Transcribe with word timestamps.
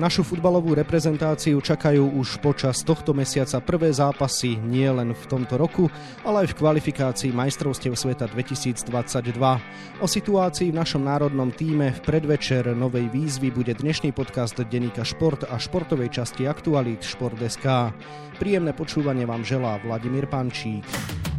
Našu 0.00 0.24
futbalovú 0.24 0.72
reprezentáciu 0.72 1.60
čakajú 1.60 2.16
už 2.16 2.40
počas 2.40 2.80
tohto 2.80 3.12
mesiaca 3.12 3.60
prvé 3.60 3.92
zápasy 3.92 4.56
nie 4.56 4.88
len 4.88 5.12
v 5.12 5.24
tomto 5.28 5.60
roku, 5.60 5.92
ale 6.24 6.48
aj 6.48 6.56
v 6.56 6.58
kvalifikácii 6.64 7.36
majstrovstiev 7.36 7.92
sveta 7.92 8.24
2022. 8.32 8.80
O 10.00 10.08
situácii 10.08 10.72
v 10.72 10.78
našom 10.80 11.04
národnom 11.04 11.52
týme 11.52 11.92
v 11.92 12.00
predvečer 12.00 12.72
novej 12.72 13.12
výzvy 13.12 13.52
bude 13.52 13.76
dnešný 13.76 14.16
podcast 14.16 14.56
Denika 14.56 15.04
Šport 15.04 15.44
a 15.44 15.60
športovej 15.60 16.16
časti 16.16 16.48
Aktualít 16.48 17.04
Šport.sk. 17.04 17.92
Príjemné 18.40 18.72
počúvanie 18.72 19.28
vám 19.28 19.44
želá 19.44 19.84
Vladimír 19.84 20.24
Pančík. 20.24 21.29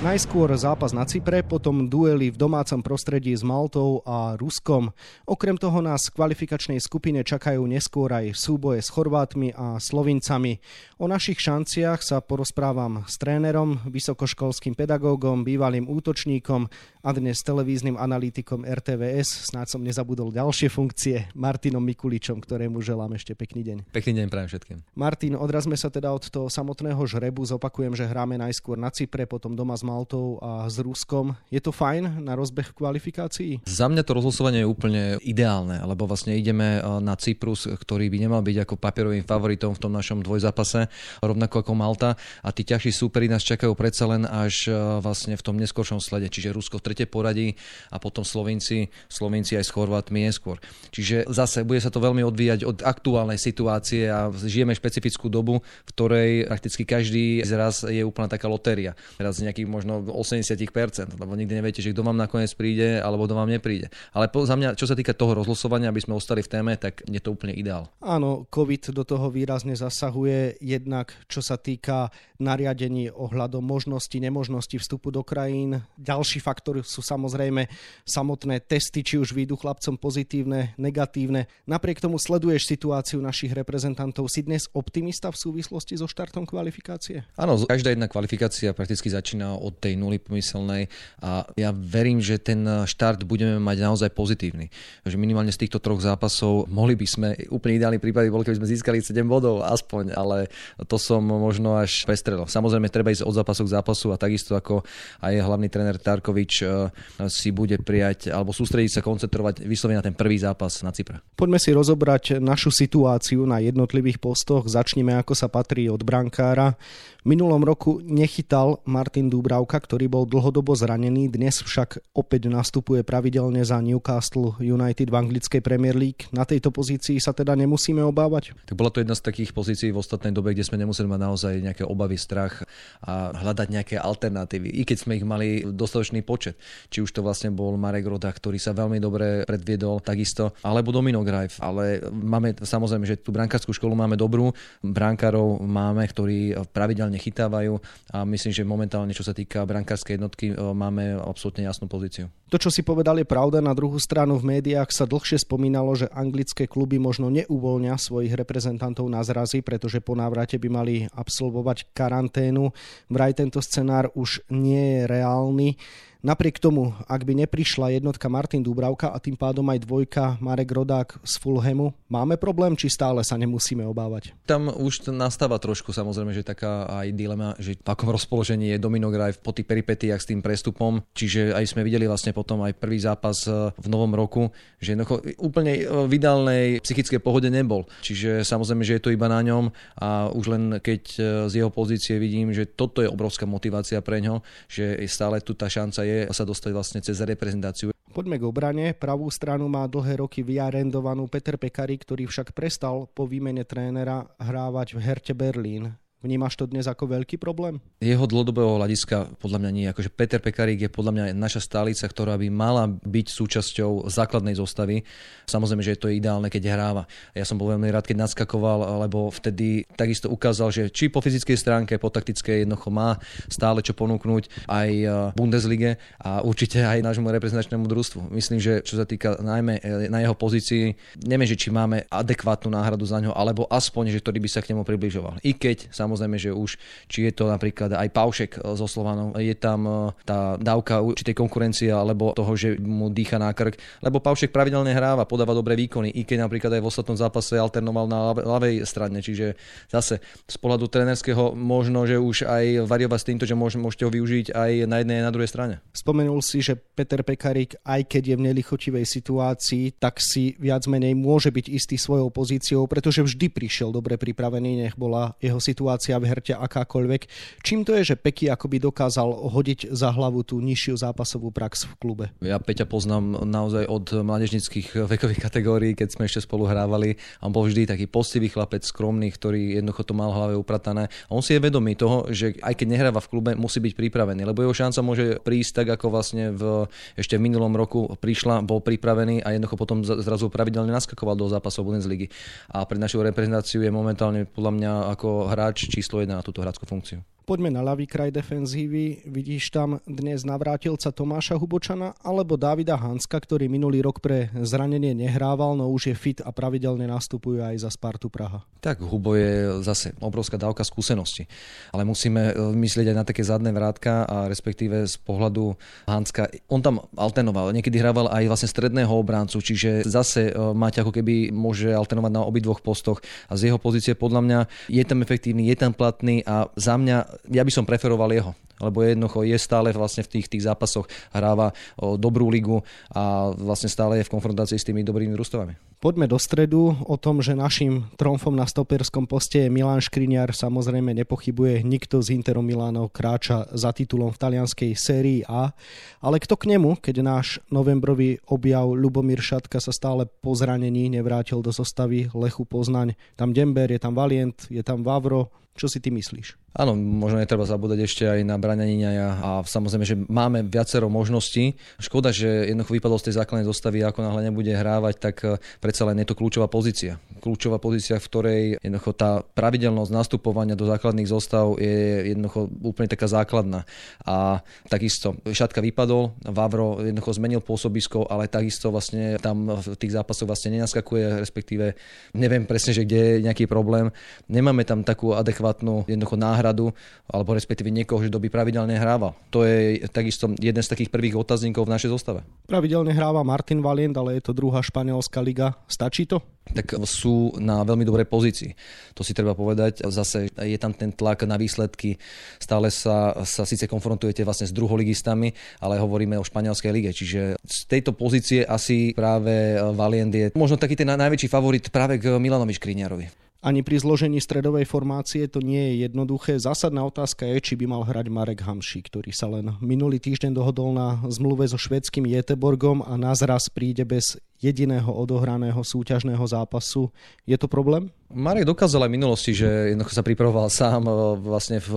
Najskôr 0.00 0.48
zápas 0.56 0.96
na 0.96 1.04
Cypre, 1.04 1.44
potom 1.44 1.84
duely 1.84 2.32
v 2.32 2.40
domácom 2.40 2.80
prostredí 2.80 3.36
s 3.36 3.44
Maltou 3.44 4.00
a 4.08 4.32
Ruskom. 4.32 4.96
Okrem 5.28 5.60
toho 5.60 5.84
nás 5.84 6.08
v 6.08 6.16
kvalifikačnej 6.16 6.80
skupine 6.80 7.20
čakajú 7.20 7.60
neskôr 7.68 8.08
aj 8.08 8.32
súboje 8.32 8.80
s 8.80 8.88
Chorvátmi 8.88 9.52
a 9.52 9.76
Slovincami. 9.76 10.56
O 10.96 11.04
našich 11.04 11.44
šanciach 11.44 12.00
sa 12.00 12.24
porozprávam 12.24 13.04
s 13.04 13.20
trénerom, 13.20 13.76
vysokoškolským 13.92 14.72
pedagógom, 14.72 15.44
bývalým 15.44 15.84
útočníkom 15.84 16.72
a 17.04 17.10
dnes 17.12 17.44
televíznym 17.44 18.00
analytikom 18.00 18.64
RTVS, 18.64 19.52
snáď 19.52 19.68
som 19.68 19.84
nezabudol 19.84 20.32
ďalšie 20.32 20.72
funkcie, 20.72 21.28
Martinom 21.36 21.84
Mikuličom, 21.84 22.40
ktorému 22.40 22.80
želám 22.80 23.20
ešte 23.20 23.36
pekný 23.36 23.68
deň. 23.68 23.78
Pekný 23.92 24.24
deň 24.24 24.32
prajem 24.32 24.48
všetkým. 24.48 24.78
Martin, 24.96 25.36
odrazme 25.36 25.76
sa 25.76 25.92
teda 25.92 26.08
od 26.08 26.24
toho 26.24 26.48
samotného 26.48 27.04
žrebu, 27.04 27.44
zopakujem, 27.44 27.92
že 27.92 28.08
hráme 28.08 28.40
najskôr 28.40 28.80
na 28.80 28.88
Cypre, 28.88 29.28
potom 29.28 29.52
doma 29.52 29.76
s 29.76 29.89
Maltou 29.90 30.38
a 30.38 30.70
s 30.70 30.78
Ruskom. 30.78 31.34
Je 31.50 31.58
to 31.58 31.74
fajn 31.74 32.22
na 32.22 32.38
rozbeh 32.38 32.70
v 32.70 32.78
kvalifikácii? 32.78 33.52
Za 33.66 33.90
mňa 33.90 34.06
to 34.06 34.14
rozlosovanie 34.14 34.62
je 34.62 34.70
úplne 34.70 35.18
ideálne, 35.26 35.82
lebo 35.82 36.06
vlastne 36.06 36.38
ideme 36.38 36.78
eh, 36.78 36.82
na 37.02 37.18
Cyprus, 37.18 37.66
ktorý 37.66 38.06
by 38.06 38.18
nemal 38.22 38.38
byť 38.46 38.62
ako 38.62 38.78
papierovým 38.78 39.26
favoritom 39.26 39.74
v 39.74 39.82
tom 39.82 39.90
našom 39.90 40.22
dvojzápase, 40.22 40.86
rovnako 41.18 41.66
ako 41.66 41.72
Malta 41.74 42.10
a 42.46 42.48
tí 42.54 42.62
ťažší 42.62 42.94
súperi 42.94 43.26
nás 43.26 43.42
čakajú 43.42 43.74
predsa 43.74 44.06
len 44.06 44.22
až 44.22 44.70
eh, 44.70 44.78
vlastne 45.02 45.34
v 45.34 45.42
tom 45.42 45.58
neskoršom 45.58 45.98
slede, 45.98 46.30
čiže 46.30 46.54
Rusko 46.54 46.78
v 46.78 46.86
tretie 46.86 47.10
poradí 47.10 47.58
a 47.90 47.98
potom 47.98 48.22
Slovenci, 48.22 48.94
Slovenci 49.10 49.58
aj 49.58 49.66
s 49.66 49.74
Chorvátmi 49.74 50.22
neskôr. 50.22 50.62
Čiže 50.94 51.26
zase 51.26 51.66
bude 51.66 51.82
sa 51.82 51.90
to 51.90 51.98
veľmi 51.98 52.22
odvíjať 52.22 52.62
od 52.62 52.86
aktuálnej 52.86 53.42
situácie 53.42 54.06
a 54.06 54.30
žijeme 54.30 54.70
špecifickú 54.70 55.26
dobu, 55.26 55.58
v 55.58 55.90
ktorej 55.90 56.30
prakticky 56.46 56.84
každý 56.84 57.40
zraz 57.42 57.88
je 57.88 58.04
úplná 58.04 58.28
taká 58.28 58.46
lotéria. 58.46 58.92
Teraz 59.16 59.40
nejakých 59.40 59.79
možno 59.80 60.04
80%, 60.04 61.16
lebo 61.16 61.32
nikdy 61.32 61.56
neviete, 61.56 61.80
že 61.80 61.96
kto 61.96 62.04
vám 62.04 62.20
nakoniec 62.20 62.52
príde 62.52 63.00
alebo 63.00 63.24
kto 63.24 63.34
vám 63.34 63.48
nepríde. 63.48 63.88
Ale 64.12 64.28
za 64.28 64.54
mňa, 64.60 64.76
čo 64.76 64.84
sa 64.84 64.92
týka 64.92 65.16
toho 65.16 65.40
rozlosovania, 65.40 65.88
aby 65.88 66.04
sme 66.04 66.12
ostali 66.12 66.44
v 66.44 66.52
téme, 66.52 66.76
tak 66.76 67.00
je 67.08 67.16
to 67.16 67.32
úplne 67.32 67.56
ideál. 67.56 67.88
Áno, 68.04 68.44
COVID 68.52 68.92
do 68.92 69.08
toho 69.08 69.32
výrazne 69.32 69.72
zasahuje, 69.72 70.60
jednak 70.60 71.16
čo 71.32 71.40
sa 71.40 71.56
týka 71.56 72.12
nariadení 72.40 73.12
ohľadom 73.12 73.60
možnosti, 73.60 74.16
nemožnosti 74.16 74.76
vstupu 74.80 75.12
do 75.12 75.20
krajín. 75.20 75.84
Ďalší 76.00 76.40
faktor 76.40 76.80
sú 76.84 77.04
samozrejme 77.04 77.68
samotné 78.04 78.64
testy, 78.64 79.04
či 79.04 79.20
už 79.20 79.36
výjdu 79.36 79.60
chlapcom 79.60 80.00
pozitívne, 80.00 80.72
negatívne. 80.80 81.48
Napriek 81.68 82.00
tomu 82.00 82.16
sleduješ 82.16 82.64
situáciu 82.64 83.20
našich 83.20 83.52
reprezentantov. 83.52 84.32
Si 84.32 84.40
dnes 84.40 84.72
optimista 84.72 85.28
v 85.28 85.36
súvislosti 85.36 86.00
so 86.00 86.08
štartom 86.08 86.48
kvalifikácie? 86.48 87.28
Áno, 87.36 87.60
každá 87.60 87.92
jedna 87.92 88.08
kvalifikácia 88.08 88.72
prakticky 88.72 89.12
začína 89.12 89.60
od 89.60 89.69
tej 89.78 89.94
nuly 89.94 90.18
pomyselnej 90.18 90.90
a 91.22 91.46
ja 91.54 91.70
verím, 91.70 92.18
že 92.18 92.40
ten 92.42 92.62
štart 92.66 93.22
budeme 93.24 93.62
mať 93.62 93.76
naozaj 93.84 94.10
pozitívny. 94.12 94.72
Že 95.06 95.16
minimálne 95.20 95.52
z 95.54 95.66
týchto 95.66 95.78
troch 95.78 96.02
zápasov 96.02 96.66
mohli 96.66 96.96
by 96.96 97.06
sme, 97.06 97.28
úplne 97.50 97.78
ideálny 97.78 97.98
prípad 98.02 98.30
bol, 98.32 98.46
keby 98.46 98.58
sme 98.62 98.70
získali 98.70 98.98
7 99.02 99.20
bodov 99.26 99.62
aspoň, 99.66 100.14
ale 100.14 100.50
to 100.86 100.96
som 100.96 101.20
možno 101.22 101.76
až 101.76 102.06
prestrelil. 102.06 102.46
Samozrejme, 102.46 102.88
treba 102.88 103.12
ísť 103.12 103.26
od 103.26 103.34
zápasu 103.36 103.62
k 103.66 103.74
zápasu 103.74 104.06
a 104.14 104.20
takisto 104.20 104.54
ako 104.54 104.86
aj 105.20 105.34
hlavný 105.40 105.68
tréner 105.68 105.96
Tarkovič 105.98 106.52
eh, 106.62 106.90
si 107.28 107.50
bude 107.50 107.76
prijať 107.82 108.30
alebo 108.30 108.54
sústrediť 108.54 109.00
sa, 109.00 109.06
koncentrovať 109.06 109.66
vyslovene 109.66 109.98
na 110.00 110.06
ten 110.06 110.16
prvý 110.16 110.38
zápas 110.38 110.80
na 110.86 110.94
Cypre. 110.94 111.20
Poďme 111.34 111.58
si 111.58 111.70
rozobrať 111.74 112.38
našu 112.38 112.70
situáciu 112.70 113.44
na 113.44 113.58
jednotlivých 113.60 114.22
postoch. 114.22 114.68
Začneme 114.68 115.16
ako 115.18 115.32
sa 115.34 115.50
patrí 115.50 115.90
od 115.90 116.00
brankára. 116.06 116.78
V 117.20 117.36
minulom 117.36 117.60
roku 117.60 118.00
nechytal 118.00 118.80
Martin 118.88 119.28
Dúbravka, 119.60 119.92
ktorý 119.92 120.08
bol 120.08 120.24
dlhodobo 120.24 120.72
zranený, 120.72 121.28
dnes 121.28 121.60
však 121.60 122.16
opäť 122.16 122.48
nastupuje 122.48 123.04
pravidelne 123.04 123.60
za 123.60 123.76
Newcastle 123.76 124.56
United 124.56 125.12
v 125.12 125.18
anglickej 125.20 125.60
Premier 125.60 125.92
League. 125.92 126.24
Na 126.32 126.48
tejto 126.48 126.72
pozícii 126.72 127.20
sa 127.20 127.36
teda 127.36 127.52
nemusíme 127.52 128.00
obávať? 128.00 128.56
Tak 128.64 128.72
bola 128.72 128.88
to 128.88 129.04
jedna 129.04 129.12
z 129.12 129.20
takých 129.20 129.52
pozícií 129.52 129.92
v 129.92 130.00
ostatnej 130.00 130.32
dobe, 130.32 130.56
kde 130.56 130.64
sme 130.64 130.80
nemuseli 130.80 131.04
mať 131.12 131.20
naozaj 131.20 131.52
nejaké 131.60 131.84
obavy, 131.84 132.16
strach 132.16 132.64
a 133.04 133.36
hľadať 133.36 133.68
nejaké 133.68 133.96
alternatívy, 134.00 134.80
i 134.80 134.88
keď 134.88 134.96
sme 134.96 135.20
ich 135.20 135.28
mali 135.28 135.60
dostatočný 135.68 136.24
počet. 136.24 136.56
Či 136.88 137.04
už 137.04 137.12
to 137.12 137.20
vlastne 137.20 137.52
bol 137.52 137.76
Marek 137.76 138.08
Roda, 138.08 138.32
ktorý 138.32 138.56
sa 138.56 138.72
veľmi 138.72 138.96
dobre 138.96 139.44
predviedol 139.44 140.00
takisto, 140.00 140.56
alebo 140.64 140.88
Domino 140.88 141.20
Grajf. 141.20 141.60
Ale 141.60 142.00
máme 142.08 142.56
samozrejme, 142.56 143.04
že 143.04 143.20
tú 143.20 143.28
brankárskú 143.28 143.76
školu 143.76 143.92
máme 143.92 144.16
dobrú, 144.16 144.56
brankárov 144.80 145.60
máme, 145.60 146.08
ktorí 146.08 146.56
pravidelne 146.72 147.20
chytávajú 147.20 147.76
a 148.16 148.24
myslím, 148.24 148.52
že 148.56 148.64
momentálne, 148.64 149.12
čo 149.12 149.20
sa 149.20 149.36
týka 149.36 149.49
brankárskej 149.58 150.14
jednotky, 150.14 150.54
máme 150.54 151.18
absolútne 151.18 151.66
jasnú 151.66 151.90
pozíciu. 151.90 152.30
To, 152.50 152.58
čo 152.58 152.70
si 152.70 152.82
povedal, 152.82 153.18
je 153.18 153.26
pravda. 153.26 153.62
Na 153.62 153.74
druhú 153.74 153.98
stranu 153.98 154.38
v 154.38 154.58
médiách 154.58 154.90
sa 154.90 155.06
dlhšie 155.06 155.42
spomínalo, 155.42 155.94
že 155.94 156.10
anglické 156.10 156.66
kluby 156.66 156.98
možno 156.98 157.30
neuvoľnia 157.30 157.94
svojich 157.94 158.34
reprezentantov 158.34 159.06
na 159.06 159.22
zrazy, 159.22 159.62
pretože 159.62 160.02
po 160.02 160.18
návrate 160.18 160.58
by 160.58 160.68
mali 160.70 160.94
absolvovať 161.14 161.94
karanténu. 161.94 162.74
Vraj 163.06 163.38
tento 163.38 163.62
scenár 163.62 164.10
už 164.18 164.42
nie 164.50 164.98
je 164.98 165.00
reálny. 165.06 165.78
Napriek 166.20 166.60
tomu, 166.60 166.92
ak 167.08 167.24
by 167.24 167.32
neprišla 167.32 167.96
jednotka 167.96 168.28
Martin 168.28 168.60
Dúbravka 168.60 169.08
a 169.08 169.16
tým 169.16 169.40
pádom 169.40 169.64
aj 169.72 169.88
dvojka 169.88 170.36
Marek 170.44 170.68
Rodák 170.68 171.16
z 171.24 171.34
Fulhamu, 171.40 171.96
máme 172.12 172.36
problém, 172.36 172.76
či 172.76 172.92
stále 172.92 173.24
sa 173.24 173.40
nemusíme 173.40 173.80
obávať? 173.88 174.36
Tam 174.44 174.68
už 174.68 175.08
nastáva 175.16 175.56
trošku 175.56 175.96
samozrejme, 175.96 176.36
že 176.36 176.44
taká 176.44 176.84
aj 176.92 177.16
dilema, 177.16 177.56
že 177.56 177.72
v 177.72 177.88
akom 177.88 178.12
rozpoložení 178.12 178.76
je 178.76 178.76
Domino 178.76 179.08
Graj 179.08 179.40
po 179.40 179.56
tých 179.56 179.64
peripetiách 179.64 180.20
s 180.20 180.28
tým 180.28 180.44
prestupom, 180.44 181.00
čiže 181.16 181.56
aj 181.56 181.72
sme 181.72 181.88
videli 181.88 182.04
vlastne 182.04 182.36
potom 182.36 182.68
aj 182.68 182.76
prvý 182.76 183.00
zápas 183.00 183.48
e, 183.48 183.72
v 183.72 183.88
novom 183.88 184.12
roku, 184.12 184.52
že 184.76 184.92
jednoducho 184.92 185.24
úplne 185.40 185.72
e, 185.72 186.04
v 186.04 186.12
ideálnej 186.20 186.84
psychickej 186.84 187.24
pohode 187.24 187.48
nebol. 187.48 187.88
Čiže 188.04 188.44
samozrejme, 188.44 188.84
že 188.84 189.00
je 189.00 189.02
to 189.08 189.14
iba 189.16 189.24
na 189.24 189.40
ňom 189.40 189.72
a 189.96 190.28
už 190.36 190.44
len 190.52 190.64
keď 190.84 191.02
e, 191.16 191.20
z 191.48 191.64
jeho 191.64 191.72
pozície 191.72 192.20
vidím, 192.20 192.52
že 192.52 192.68
toto 192.68 193.00
je 193.00 193.08
obrovská 193.08 193.48
motivácia 193.48 194.04
pre 194.04 194.20
ňo, 194.20 194.44
že 194.68 195.00
stále 195.08 195.40
tu 195.40 195.56
tá 195.56 195.64
šanca 195.64 196.09
je 196.10 196.18
sa 196.34 196.42
dostať 196.42 196.70
vlastne 196.74 196.98
cez 196.98 197.22
reprezentáciu. 197.22 197.94
Poďme 198.10 198.42
k 198.42 198.44
obrane. 198.50 198.86
Pravú 198.90 199.30
stranu 199.30 199.70
má 199.70 199.86
dlhé 199.86 200.18
roky 200.18 200.42
vyarendovanú 200.42 201.30
Peter 201.30 201.54
Pekary, 201.54 201.94
ktorý 201.94 202.26
však 202.26 202.50
prestal 202.50 203.06
po 203.06 203.22
výmene 203.22 203.62
trénera 203.62 204.26
hrávať 204.42 204.98
v 204.98 205.00
Herte 205.06 205.30
Berlín. 205.30 205.94
Vnímaš 206.20 206.52
to 206.52 206.68
dnes 206.68 206.84
ako 206.84 207.16
veľký 207.16 207.40
problém? 207.40 207.80
Jeho 207.96 208.28
dlhodobého 208.28 208.76
hľadiska 208.76 209.40
podľa 209.40 209.64
mňa 209.64 209.70
nie. 209.72 209.88
Akože 209.88 210.12
Peter 210.12 210.36
Pekarík 210.36 210.84
je 210.84 210.92
podľa 210.92 211.12
mňa 211.16 211.24
naša 211.32 211.64
stálica, 211.64 212.04
ktorá 212.04 212.36
by 212.36 212.44
mala 212.52 212.92
byť 212.92 213.26
súčasťou 213.32 214.04
základnej 214.04 214.52
zostavy. 214.52 215.00
Samozrejme, 215.48 215.80
že 215.80 215.96
je 215.96 216.00
to 216.04 216.12
ideálne, 216.12 216.52
keď 216.52 216.76
hráva. 216.76 217.08
Ja 217.32 217.48
som 217.48 217.56
bol 217.56 217.72
veľmi 217.72 217.88
rád, 217.88 218.04
keď 218.04 218.28
nadskakoval, 218.28 219.00
lebo 219.00 219.32
vtedy 219.32 219.88
takisto 219.96 220.28
ukázal, 220.28 220.68
že 220.68 220.82
či 220.92 221.08
po 221.08 221.24
fyzickej 221.24 221.56
stránke, 221.56 221.96
po 221.96 222.12
taktickej 222.12 222.68
jednoducho 222.68 222.92
má 222.92 223.16
stále 223.48 223.80
čo 223.80 223.96
ponúknuť 223.96 224.68
aj 224.68 224.88
e, 224.92 225.06
Bundeslige 225.32 225.96
a 226.20 226.44
určite 226.44 226.84
aj 226.84 227.00
nášmu 227.00 227.32
reprezentačnému 227.32 227.88
družstvu. 227.88 228.28
Myslím, 228.28 228.60
že 228.60 228.84
čo 228.84 229.00
sa 229.00 229.08
týka 229.08 229.40
najmä 229.40 229.80
e, 229.80 230.12
na 230.12 230.20
jeho 230.20 230.36
pozícii, 230.36 230.92
neviem, 231.24 231.48
že 231.48 231.56
či 231.56 231.72
máme 231.72 232.04
adekvátnu 232.12 232.68
náhradu 232.68 233.08
za 233.08 233.24
ňo, 233.24 233.32
alebo 233.32 233.64
aspoň, 233.72 234.12
že 234.12 234.20
ktorý 234.20 234.36
by 234.44 234.48
sa 234.52 234.60
k 234.60 234.76
nemu 234.76 234.84
približoval. 234.84 235.40
I 235.40 235.56
keď 235.56 235.88
samozrejme, 236.10 236.42
že 236.42 236.50
už 236.50 236.74
či 237.06 237.30
je 237.30 237.32
to 237.32 237.46
napríklad 237.46 237.94
aj 237.94 238.08
Paušek 238.10 238.58
eh, 238.58 238.74
so 238.74 238.90
Slovanom, 238.90 239.38
je 239.38 239.54
tam 239.54 239.86
eh, 239.86 239.94
tá 240.26 240.58
dávka 240.58 240.98
určitej 240.98 241.38
konkurencie 241.38 241.94
alebo 241.94 242.34
toho, 242.34 242.50
že 242.58 242.74
mu 242.82 243.06
dýcha 243.06 243.38
na 243.38 243.54
krk, 243.54 243.78
lebo 244.02 244.18
Paušek 244.18 244.50
pravidelne 244.50 244.90
hráva, 244.90 245.22
podáva 245.30 245.54
dobré 245.54 245.78
výkony, 245.78 246.10
i 246.10 246.26
keď 246.26 246.50
napríklad 246.50 246.74
aj 246.74 246.82
v 246.82 246.90
ostatnom 246.90 247.14
zápase 247.14 247.54
alternoval 247.54 248.10
na 248.10 248.34
ľavej 248.34 248.82
strane, 248.82 249.22
čiže 249.22 249.54
zase 249.86 250.18
z 250.50 250.56
pohľadu 250.58 250.90
trenerského 250.90 251.54
možno, 251.54 252.02
že 252.08 252.18
už 252.18 252.50
aj 252.50 252.90
variovať 252.90 253.18
s 253.22 253.28
týmto, 253.30 253.44
že 253.46 253.54
môžete 253.54 254.02
ho 254.02 254.10
využiť 254.10 254.46
aj 254.50 254.70
na 254.90 254.96
jednej 255.04 255.22
aj 255.22 255.24
na 255.28 255.34
druhej 255.34 255.50
strane. 255.50 255.74
Spomenul 255.92 256.40
si, 256.40 256.64
že 256.64 256.74
Peter 256.74 257.22
Pekarík, 257.22 257.78
aj 257.84 258.08
keď 258.08 258.34
je 258.34 258.38
v 258.38 258.46
nelichotivej 258.50 259.04
situácii, 259.06 260.00
tak 260.00 260.18
si 260.18 260.56
viac 260.56 260.88
menej 260.88 261.14
môže 261.14 261.52
byť 261.52 261.66
istý 261.68 261.96
svojou 262.00 262.32
pozíciou, 262.32 262.88
pretože 262.88 263.20
vždy 263.20 263.52
prišiel 263.52 263.92
dobre 263.92 264.16
pripravený, 264.16 264.88
nech 264.88 264.96
bola 264.96 265.36
jeho 265.38 265.60
situácia 265.60 265.99
situácia 266.00 266.16
v 266.16 266.28
herte 266.32 266.54
akákoľvek. 266.56 267.22
Čím 267.60 267.84
to 267.84 267.92
je, 268.00 268.16
že 268.16 268.16
Peky 268.16 268.48
akoby 268.48 268.80
dokázal 268.80 269.52
hodiť 269.52 269.92
za 269.92 270.08
hlavu 270.08 270.40
tú 270.40 270.56
nižšiu 270.64 270.96
zápasovú 270.96 271.52
prax 271.52 271.84
v 271.84 271.94
klube? 272.00 272.24
Ja 272.40 272.56
Peťa 272.56 272.88
poznám 272.88 273.44
naozaj 273.44 273.84
od 273.84 274.24
mládežnických 274.24 274.96
vekových 275.12 275.44
kategórií, 275.44 275.92
keď 275.92 276.16
sme 276.16 276.24
ešte 276.24 276.48
spolu 276.48 276.64
hrávali. 276.64 277.20
On 277.44 277.52
bol 277.52 277.68
vždy 277.68 277.84
taký 277.84 278.08
postivý 278.08 278.48
chlapec, 278.48 278.80
skromný, 278.80 279.28
ktorý 279.28 279.76
jednoducho 279.76 280.08
to 280.08 280.16
mal 280.16 280.32
v 280.32 280.36
hlave 280.40 280.54
upratané. 280.56 281.12
A 281.28 281.30
on 281.36 281.44
si 281.44 281.52
je 281.52 281.60
vedomý 281.60 282.00
toho, 282.00 282.32
že 282.32 282.56
aj 282.64 282.80
keď 282.80 282.86
nehráva 282.96 283.20
v 283.20 283.28
klube, 283.28 283.50
musí 283.52 283.84
byť 283.84 283.92
pripravený, 283.92 284.48
lebo 284.48 284.64
jeho 284.64 284.72
šanca 284.72 285.04
môže 285.04 285.36
prísť 285.44 285.84
tak, 285.84 286.00
ako 286.00 286.08
vlastne 286.08 286.48
v, 286.56 286.88
ešte 287.20 287.36
v 287.36 287.44
minulom 287.44 287.76
roku 287.76 288.08
prišla, 288.16 288.64
bol 288.64 288.80
pripravený 288.80 289.44
a 289.44 289.52
jednoducho 289.52 289.76
potom 289.76 290.00
zrazu 290.00 290.48
pravidelne 290.48 290.96
naskakoval 290.96 291.36
do 291.36 291.44
zápasov 291.52 291.84
Bundesligy. 291.84 292.32
A 292.72 292.88
pre 292.88 292.96
našu 292.96 293.20
reprezentáciu 293.20 293.84
je 293.84 293.92
momentálne 293.92 294.48
podľa 294.48 294.72
mňa 294.72 294.92
ako 295.18 295.50
hráč 295.50 295.89
číslo 295.90 296.22
1 296.22 296.30
na 296.30 296.40
túto 296.40 296.62
hráčskú 296.62 296.86
funkciu. 296.86 297.20
Poďme 297.50 297.74
na 297.74 297.82
ľavý 297.82 298.06
kraj 298.06 298.30
defenzívy. 298.30 299.26
Vidíš 299.26 299.74
tam 299.74 299.98
dnes 300.06 300.46
navrátilca 300.46 301.10
Tomáša 301.10 301.58
Hubočana 301.58 302.14
alebo 302.22 302.54
Davida 302.54 302.94
Hanska, 302.94 303.42
ktorý 303.42 303.66
minulý 303.66 304.06
rok 304.06 304.22
pre 304.22 304.54
zranenie 304.62 305.18
nehrával, 305.18 305.74
no 305.74 305.90
už 305.90 306.14
je 306.14 306.14
fit 306.14 306.38
a 306.46 306.54
pravidelne 306.54 307.10
nastupuje 307.10 307.58
aj 307.58 307.82
za 307.82 307.90
Spartu 307.90 308.30
Praha. 308.30 308.62
Tak 308.78 309.02
Hubo 309.02 309.34
je 309.34 309.82
zase 309.82 310.14
obrovská 310.22 310.62
dávka 310.62 310.86
skúsenosti, 310.86 311.50
ale 311.90 312.06
musíme 312.06 312.54
e, 312.54 312.70
myslieť 312.70 313.10
aj 313.10 313.16
na 313.18 313.26
také 313.26 313.42
zadné 313.42 313.74
vrátka 313.74 314.30
a 314.30 314.46
respektíve 314.46 315.10
z 315.10 315.18
pohľadu 315.18 315.74
Hanska. 316.06 316.54
On 316.70 316.78
tam 316.78 317.02
alternoval, 317.18 317.74
niekedy 317.74 317.98
hrával 317.98 318.30
aj 318.30 318.46
vlastne 318.46 318.70
stredného 318.70 319.10
obráncu, 319.10 319.58
čiže 319.58 320.06
zase 320.06 320.54
e, 320.54 320.70
máte 320.70 321.02
ako 321.02 321.10
keby 321.18 321.50
môže 321.50 321.90
alternovať 321.90 322.30
na 322.30 322.46
obidvoch 322.46 322.78
postoch 322.78 323.18
a 323.50 323.58
z 323.58 323.74
jeho 323.74 323.82
pozície 323.82 324.14
podľa 324.14 324.40
mňa 324.46 324.58
je 324.86 325.02
tam 325.02 325.18
efektívny, 325.26 325.66
je 325.66 325.74
tam 325.74 325.90
platný 325.90 326.46
a 326.46 326.70
za 326.78 326.94
mňa 326.94 327.39
ja 327.48 327.62
by 327.64 327.72
som 327.72 327.88
preferoval 327.88 328.28
jeho 328.34 328.52
lebo 328.80 329.04
jednoducho 329.04 329.44
je 329.44 329.58
stále 329.60 329.92
vlastne 329.92 330.24
v 330.24 330.40
tých, 330.40 330.48
tých 330.48 330.64
zápasoch 330.64 331.06
hráva 331.30 331.76
dobrú 332.00 332.48
ligu 332.48 332.80
a 333.12 333.52
vlastne 333.52 333.92
stále 333.92 334.18
je 334.18 334.26
v 334.26 334.32
konfrontácii 334.32 334.80
s 334.80 334.88
tými 334.88 335.04
dobrými 335.04 335.36
družstvami. 335.36 336.00
Poďme 336.00 336.24
do 336.24 336.40
stredu 336.40 336.96
o 336.96 337.16
tom, 337.20 337.44
že 337.44 337.52
našim 337.52 338.08
tromfom 338.16 338.56
na 338.56 338.64
stoperskom 338.64 339.28
poste 339.28 339.68
je 339.68 339.68
Milan 339.68 340.00
Škriniar. 340.00 340.56
Samozrejme 340.56 341.12
nepochybuje, 341.12 341.84
nikto 341.84 342.24
z 342.24 342.40
Interom 342.40 342.64
Milánov 342.64 343.12
kráča 343.12 343.68
za 343.76 343.92
titulom 343.92 344.32
v 344.32 344.40
talianskej 344.40 344.96
sérii 344.96 345.44
A. 345.44 345.76
Ale 346.24 346.40
kto 346.40 346.56
k 346.56 346.72
nemu, 346.72 346.96
keď 347.04 347.20
náš 347.20 347.60
novembrový 347.68 348.40
objav 348.48 348.88
Lubomír 348.88 349.44
Šatka 349.44 349.76
sa 349.76 349.92
stále 349.92 350.24
po 350.24 350.56
zranení 350.56 351.12
nevrátil 351.12 351.60
do 351.60 351.68
zostavy 351.68 352.32
Lechu 352.32 352.64
Poznaň. 352.64 353.12
Tam 353.36 353.52
Dember, 353.52 353.92
je 353.92 354.00
tam 354.00 354.16
Valient, 354.16 354.56
je 354.72 354.80
tam 354.80 355.04
Vavro. 355.04 355.52
Čo 355.76 355.92
si 355.92 356.00
ty 356.00 356.08
myslíš? 356.08 356.69
Áno, 356.70 356.94
možno 356.94 357.42
netreba 357.42 357.66
zabúdať 357.66 358.06
ešte 358.06 358.30
aj 358.30 358.46
na 358.46 358.54
Braňanina 358.54 359.10
a 359.42 359.50
samozrejme, 359.66 360.06
že 360.06 360.14
máme 360.30 360.62
viacero 360.62 361.10
možností. 361.10 361.74
Škoda, 361.98 362.30
že 362.30 362.70
jednoducho 362.70 362.94
vypadol 362.94 363.18
z 363.18 363.26
tej 363.26 363.42
základnej 363.42 363.66
zostavy, 363.66 364.06
ako 364.06 364.22
náhle 364.22 364.46
nebude 364.46 364.70
hrávať, 364.70 365.14
tak 365.18 365.36
eh, 365.42 365.58
predsa 365.82 366.06
len 366.06 366.22
je 366.22 366.30
to 366.30 366.38
kľúčová 366.38 366.70
pozícia. 366.70 367.18
Kľúčová 367.42 367.82
pozícia, 367.82 368.22
v 368.22 368.28
ktorej 368.30 368.62
jednoducho 368.86 369.10
tá 369.18 369.42
pravidelnosť 369.42 370.14
nastupovania 370.14 370.78
do 370.78 370.86
základných 370.86 371.26
zostav 371.26 371.74
je 371.82 372.38
jednoducho 372.38 372.70
úplne 372.86 373.10
taká 373.10 373.26
základná. 373.26 373.82
A 374.22 374.62
takisto 374.86 375.42
Šatka 375.50 375.82
vypadol, 375.82 376.38
Vavro 376.54 377.02
jednoducho 377.02 377.34
zmenil 377.34 377.66
pôsobisko, 377.66 378.30
ale 378.30 378.46
takisto 378.46 378.94
vlastne 378.94 379.42
tam 379.42 379.74
v 379.74 379.98
tých 379.98 380.14
zápasoch 380.14 380.46
vlastne 380.46 380.78
nenaskakuje, 380.78 381.42
respektíve 381.42 381.98
neviem 382.38 382.62
presne, 382.62 382.94
že 382.94 383.02
kde 383.02 383.42
je 383.42 383.42
nejaký 383.42 383.66
problém. 383.66 384.14
Nemáme 384.46 384.86
tam 384.86 385.02
takú 385.02 385.34
adekvátnu 385.34 386.06
jednoducho 386.06 386.38
náhradu 386.38 386.59
náhradu, 386.60 386.92
alebo 387.32 387.56
respektíve 387.56 387.88
niekoho, 387.88 388.20
že 388.20 388.28
by 388.28 388.52
pravidelne 388.52 389.00
hrával. 389.00 389.32
To 389.48 389.64
je 389.64 390.04
takisto 390.12 390.52
jeden 390.60 390.84
z 390.84 390.92
takých 390.92 391.08
prvých 391.08 391.40
otáznikov 391.40 391.88
v 391.88 391.96
našej 391.96 392.12
zostave. 392.12 392.44
Pravidelne 392.68 393.16
hráva 393.16 393.40
Martin 393.40 393.80
Valient, 393.80 394.12
ale 394.20 394.36
je 394.36 394.44
to 394.44 394.52
druhá 394.52 394.84
španielská 394.84 395.40
liga. 395.40 395.80
Stačí 395.88 396.28
to? 396.28 396.44
tak 396.70 396.94
sú 397.02 397.50
na 397.58 397.82
veľmi 397.82 398.06
dobrej 398.06 398.30
pozícii. 398.30 398.70
To 399.18 399.26
si 399.26 399.34
treba 399.34 399.58
povedať. 399.58 400.06
Zase 400.06 400.46
je 400.54 400.78
tam 400.78 400.94
ten 400.94 401.10
tlak 401.10 401.42
na 401.42 401.58
výsledky. 401.58 402.14
Stále 402.62 402.94
sa, 402.94 403.34
sa 403.42 403.66
síce 403.66 403.90
konfrontujete 403.90 404.46
vlastne 404.46 404.70
s 404.70 404.76
druholigistami, 404.76 405.50
ale 405.82 405.98
hovoríme 405.98 406.38
o 406.38 406.46
španielskej 406.46 406.90
lige. 406.94 407.10
Čiže 407.10 407.58
z 407.58 407.78
tejto 407.90 408.14
pozície 408.14 408.62
asi 408.62 409.10
práve 409.18 409.82
Valient 409.98 410.30
je 410.30 410.46
možno 410.54 410.78
taký 410.78 410.94
ten 410.94 411.10
najväčší 411.10 411.50
favorit 411.50 411.90
práve 411.90 412.22
k 412.22 412.38
Milanovi 412.38 412.76
Škriňarovi. 412.76 413.49
Ani 413.60 413.84
pri 413.84 414.00
zložení 414.00 414.40
stredovej 414.40 414.88
formácie 414.88 415.44
to 415.44 415.60
nie 415.60 415.92
je 415.92 416.08
jednoduché. 416.08 416.56
Zásadná 416.56 417.04
otázka 417.04 417.44
je, 417.44 417.60
či 417.60 417.74
by 417.76 417.92
mal 417.92 418.08
hrať 418.08 418.32
Marek 418.32 418.64
Hamší, 418.64 419.04
ktorý 419.04 419.36
sa 419.36 419.52
len 419.52 419.76
minulý 419.84 420.16
týždeň 420.16 420.56
dohodol 420.56 420.96
na 420.96 421.20
zmluve 421.28 421.68
so 421.68 421.76
švedským 421.76 422.24
Jeteborgom 422.24 423.04
a 423.04 423.20
nazraz 423.20 423.68
príde 423.68 424.08
bez 424.08 424.40
jediného 424.64 425.12
odohraného 425.12 425.76
súťažného 425.76 426.40
zápasu. 426.48 427.12
Je 427.44 427.60
to 427.60 427.68
problém? 427.68 428.08
Marek 428.30 428.62
dokázal 428.62 429.02
aj 429.02 429.10
v 429.10 429.16
minulosti, 429.18 429.50
že 429.50 429.90
jednoducho 429.90 430.14
sa 430.14 430.22
pripravoval 430.22 430.70
sám 430.70 431.02
e, 431.02 431.12
vlastne 431.42 431.82
v 431.82 431.92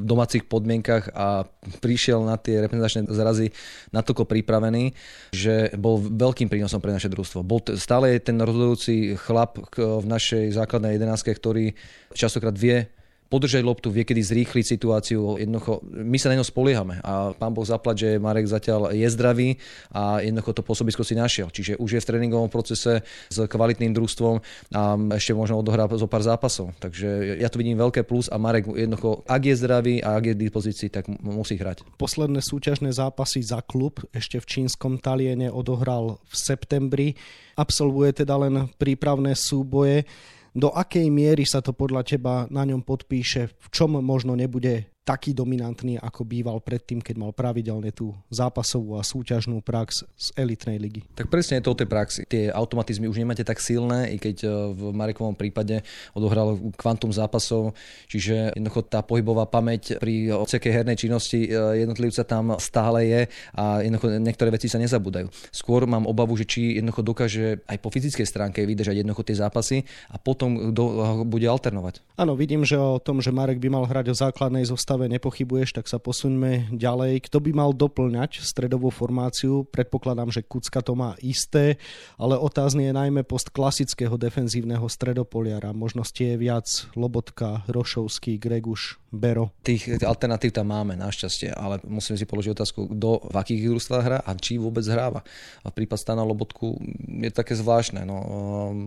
domácich 0.00 0.48
podmienkach 0.48 1.12
a 1.12 1.44
prišiel 1.84 2.24
na 2.24 2.40
tie 2.40 2.64
reprezentačné 2.64 3.04
zrazy 3.12 3.52
natoľko 3.92 4.24
pripravený, 4.24 4.96
že 5.36 5.76
bol 5.76 6.00
veľkým 6.00 6.48
prínosom 6.48 6.80
pre 6.80 6.96
naše 6.96 7.12
družstvo. 7.12 7.44
Bol 7.44 7.60
stále 7.76 8.16
je 8.16 8.32
ten 8.32 8.40
rozhodujúci 8.40 9.20
chlap 9.20 9.60
v 9.76 10.06
našej 10.08 10.56
základnej 10.56 10.96
jedenáctke, 10.96 11.36
ktorý 11.36 11.76
častokrát 12.16 12.56
vie 12.56 12.88
podržať 13.28 13.62
loptu, 13.64 13.90
vie 13.90 14.04
kedy 14.06 14.22
zrýchliť 14.22 14.64
situáciu. 14.64 15.40
Jednoducho, 15.40 15.82
my 15.84 16.16
sa 16.20 16.30
na 16.30 16.38
ňo 16.38 16.46
spoliehame 16.46 17.00
a 17.02 17.34
pán 17.34 17.50
Boh 17.50 17.66
zaplať, 17.66 17.96
že 18.06 18.08
Marek 18.22 18.46
zatiaľ 18.46 18.94
je 18.94 19.08
zdravý 19.10 19.48
a 19.90 20.22
jednoducho 20.22 20.54
to 20.54 20.62
pôsobisko 20.62 21.02
si 21.02 21.18
našiel. 21.18 21.50
Čiže 21.50 21.80
už 21.80 21.98
je 21.98 22.00
v 22.02 22.08
tréningovom 22.08 22.52
procese 22.52 23.02
s 23.04 23.36
kvalitným 23.36 23.96
družstvom 23.96 24.34
a 24.76 24.82
ešte 25.18 25.32
možno 25.34 25.58
odohrá 25.60 25.88
zo 25.90 26.06
pár 26.06 26.22
zápasov. 26.22 26.76
Takže 26.78 27.40
ja 27.40 27.48
tu 27.50 27.58
vidím 27.58 27.80
veľké 27.80 28.06
plus 28.06 28.28
a 28.30 28.36
Marek 28.38 28.70
jednoducho, 28.70 29.24
ak 29.26 29.42
je 29.42 29.54
zdravý 29.58 29.94
a 30.04 30.20
ak 30.20 30.24
je 30.30 30.34
v 30.36 30.42
dispozícii, 30.46 30.88
tak 30.92 31.08
musí 31.22 31.58
hrať. 31.58 31.82
Posledné 31.98 32.44
súťažné 32.44 32.92
zápasy 32.94 33.42
za 33.42 33.64
klub 33.64 33.98
ešte 34.12 34.38
v 34.38 34.46
čínskom 34.46 35.00
Taliene 35.00 35.50
odohral 35.50 36.22
v 36.28 36.34
septembri. 36.34 37.08
Absolvuje 37.54 38.24
teda 38.24 38.34
len 38.34 38.66
prípravné 38.78 39.38
súboje 39.38 40.06
do 40.54 40.70
akej 40.70 41.10
miery 41.10 41.42
sa 41.42 41.58
to 41.58 41.74
podľa 41.74 42.06
teba 42.06 42.46
na 42.48 42.62
ňom 42.62 42.86
podpíše, 42.86 43.50
v 43.50 43.66
čom 43.74 43.98
možno 43.98 44.38
nebude 44.38 44.93
taký 45.04 45.36
dominantný, 45.36 46.00
ako 46.00 46.24
býval 46.24 46.58
predtým, 46.64 47.04
keď 47.04 47.16
mal 47.20 47.30
pravidelne 47.36 47.92
tú 47.92 48.16
zápasovú 48.32 48.96
a 48.96 49.04
súťažnú 49.04 49.60
prax 49.60 50.08
z 50.16 50.26
elitnej 50.40 50.80
ligy. 50.80 51.00
Tak 51.12 51.28
presne 51.28 51.60
je 51.60 51.64
to 51.68 51.76
o 51.76 51.78
tej 51.78 51.88
praxi. 51.88 52.20
Tie 52.24 52.48
automatizmy 52.48 53.06
už 53.06 53.20
nemáte 53.20 53.44
tak 53.44 53.60
silné, 53.60 54.10
i 54.10 54.18
keď 54.18 54.36
e, 54.42 54.48
v 54.72 54.82
Marekovom 54.96 55.36
prípade 55.36 55.84
odohral 56.16 56.56
kvantum 56.80 57.12
zápasov, 57.12 57.76
čiže 58.08 58.56
jednoducho 58.56 58.80
tá 58.88 59.04
pohybová 59.04 59.44
pamäť 59.44 60.00
pri 60.00 60.32
odsekej 60.32 60.72
hernej 60.72 60.96
činnosti 60.96 61.52
e, 61.52 61.84
jednotlivca 61.84 62.24
tam 62.24 62.56
stále 62.56 63.04
je 63.04 63.20
a 63.52 63.84
jednoducho 63.84 64.08
niektoré 64.18 64.48
veci 64.48 64.72
sa 64.72 64.80
nezabúdajú. 64.80 65.28
Skôr 65.52 65.84
mám 65.84 66.08
obavu, 66.08 66.32
že 66.40 66.48
či 66.48 66.80
jednoducho 66.80 67.04
dokáže 67.04 67.60
aj 67.68 67.76
po 67.76 67.92
fyzickej 67.92 68.24
stránke 68.24 68.64
vydržať 68.64 69.04
jednoducho 69.04 69.28
tie 69.28 69.36
zápasy 69.36 69.84
a 70.08 70.16
potom 70.16 70.72
kto 70.72 70.84
bude 71.28 71.44
alternovať. 71.44 72.00
Áno, 72.16 72.38
vidím, 72.38 72.64
že 72.64 72.80
o 72.80 73.02
tom, 73.02 73.20
že 73.20 73.34
Marek 73.34 73.60
by 73.60 73.68
mal 73.68 73.84
hrať 73.84 74.14
o 74.14 74.16
základnej 74.16 74.64
zostave 74.64 74.93
zostave 74.94 75.10
nepochybuješ, 75.10 75.74
tak 75.74 75.90
sa 75.90 75.98
posuňme 75.98 76.70
ďalej. 76.70 77.26
Kto 77.26 77.42
by 77.42 77.50
mal 77.50 77.74
doplňať 77.74 78.46
stredovú 78.46 78.94
formáciu? 78.94 79.66
Predpokladám, 79.66 80.30
že 80.30 80.46
Kucka 80.46 80.86
to 80.86 80.94
má 80.94 81.18
isté, 81.18 81.82
ale 82.14 82.38
otázny 82.38 82.86
je 82.86 82.94
najmä 82.94 83.26
post 83.26 83.50
klasického 83.50 84.14
defenzívneho 84.14 84.86
stredopoliara. 84.86 85.74
Možnosti 85.74 86.22
je 86.22 86.38
viac 86.38 86.70
Lobotka, 86.94 87.66
Rošovský, 87.66 88.38
Greguš, 88.38 89.02
Bero. 89.10 89.50
Tých 89.66 89.98
alternatív 89.98 90.54
tam 90.54 90.70
máme, 90.70 90.94
našťastie, 90.94 91.50
ale 91.50 91.82
musíme 91.82 92.14
si 92.14 92.22
položiť 92.22 92.54
otázku, 92.54 92.94
kto 92.94 93.34
v 93.34 93.36
akých 93.38 93.74
družstvách 93.74 94.04
hrá 94.06 94.18
a 94.22 94.30
či 94.38 94.62
vôbec 94.62 94.86
hráva. 94.86 95.26
A 95.66 95.74
prípad 95.74 95.98
Stana 95.98 96.22
Lobotku 96.22 96.78
je 97.02 97.34
také 97.34 97.58
zvláštne. 97.58 98.06
No, 98.06 98.18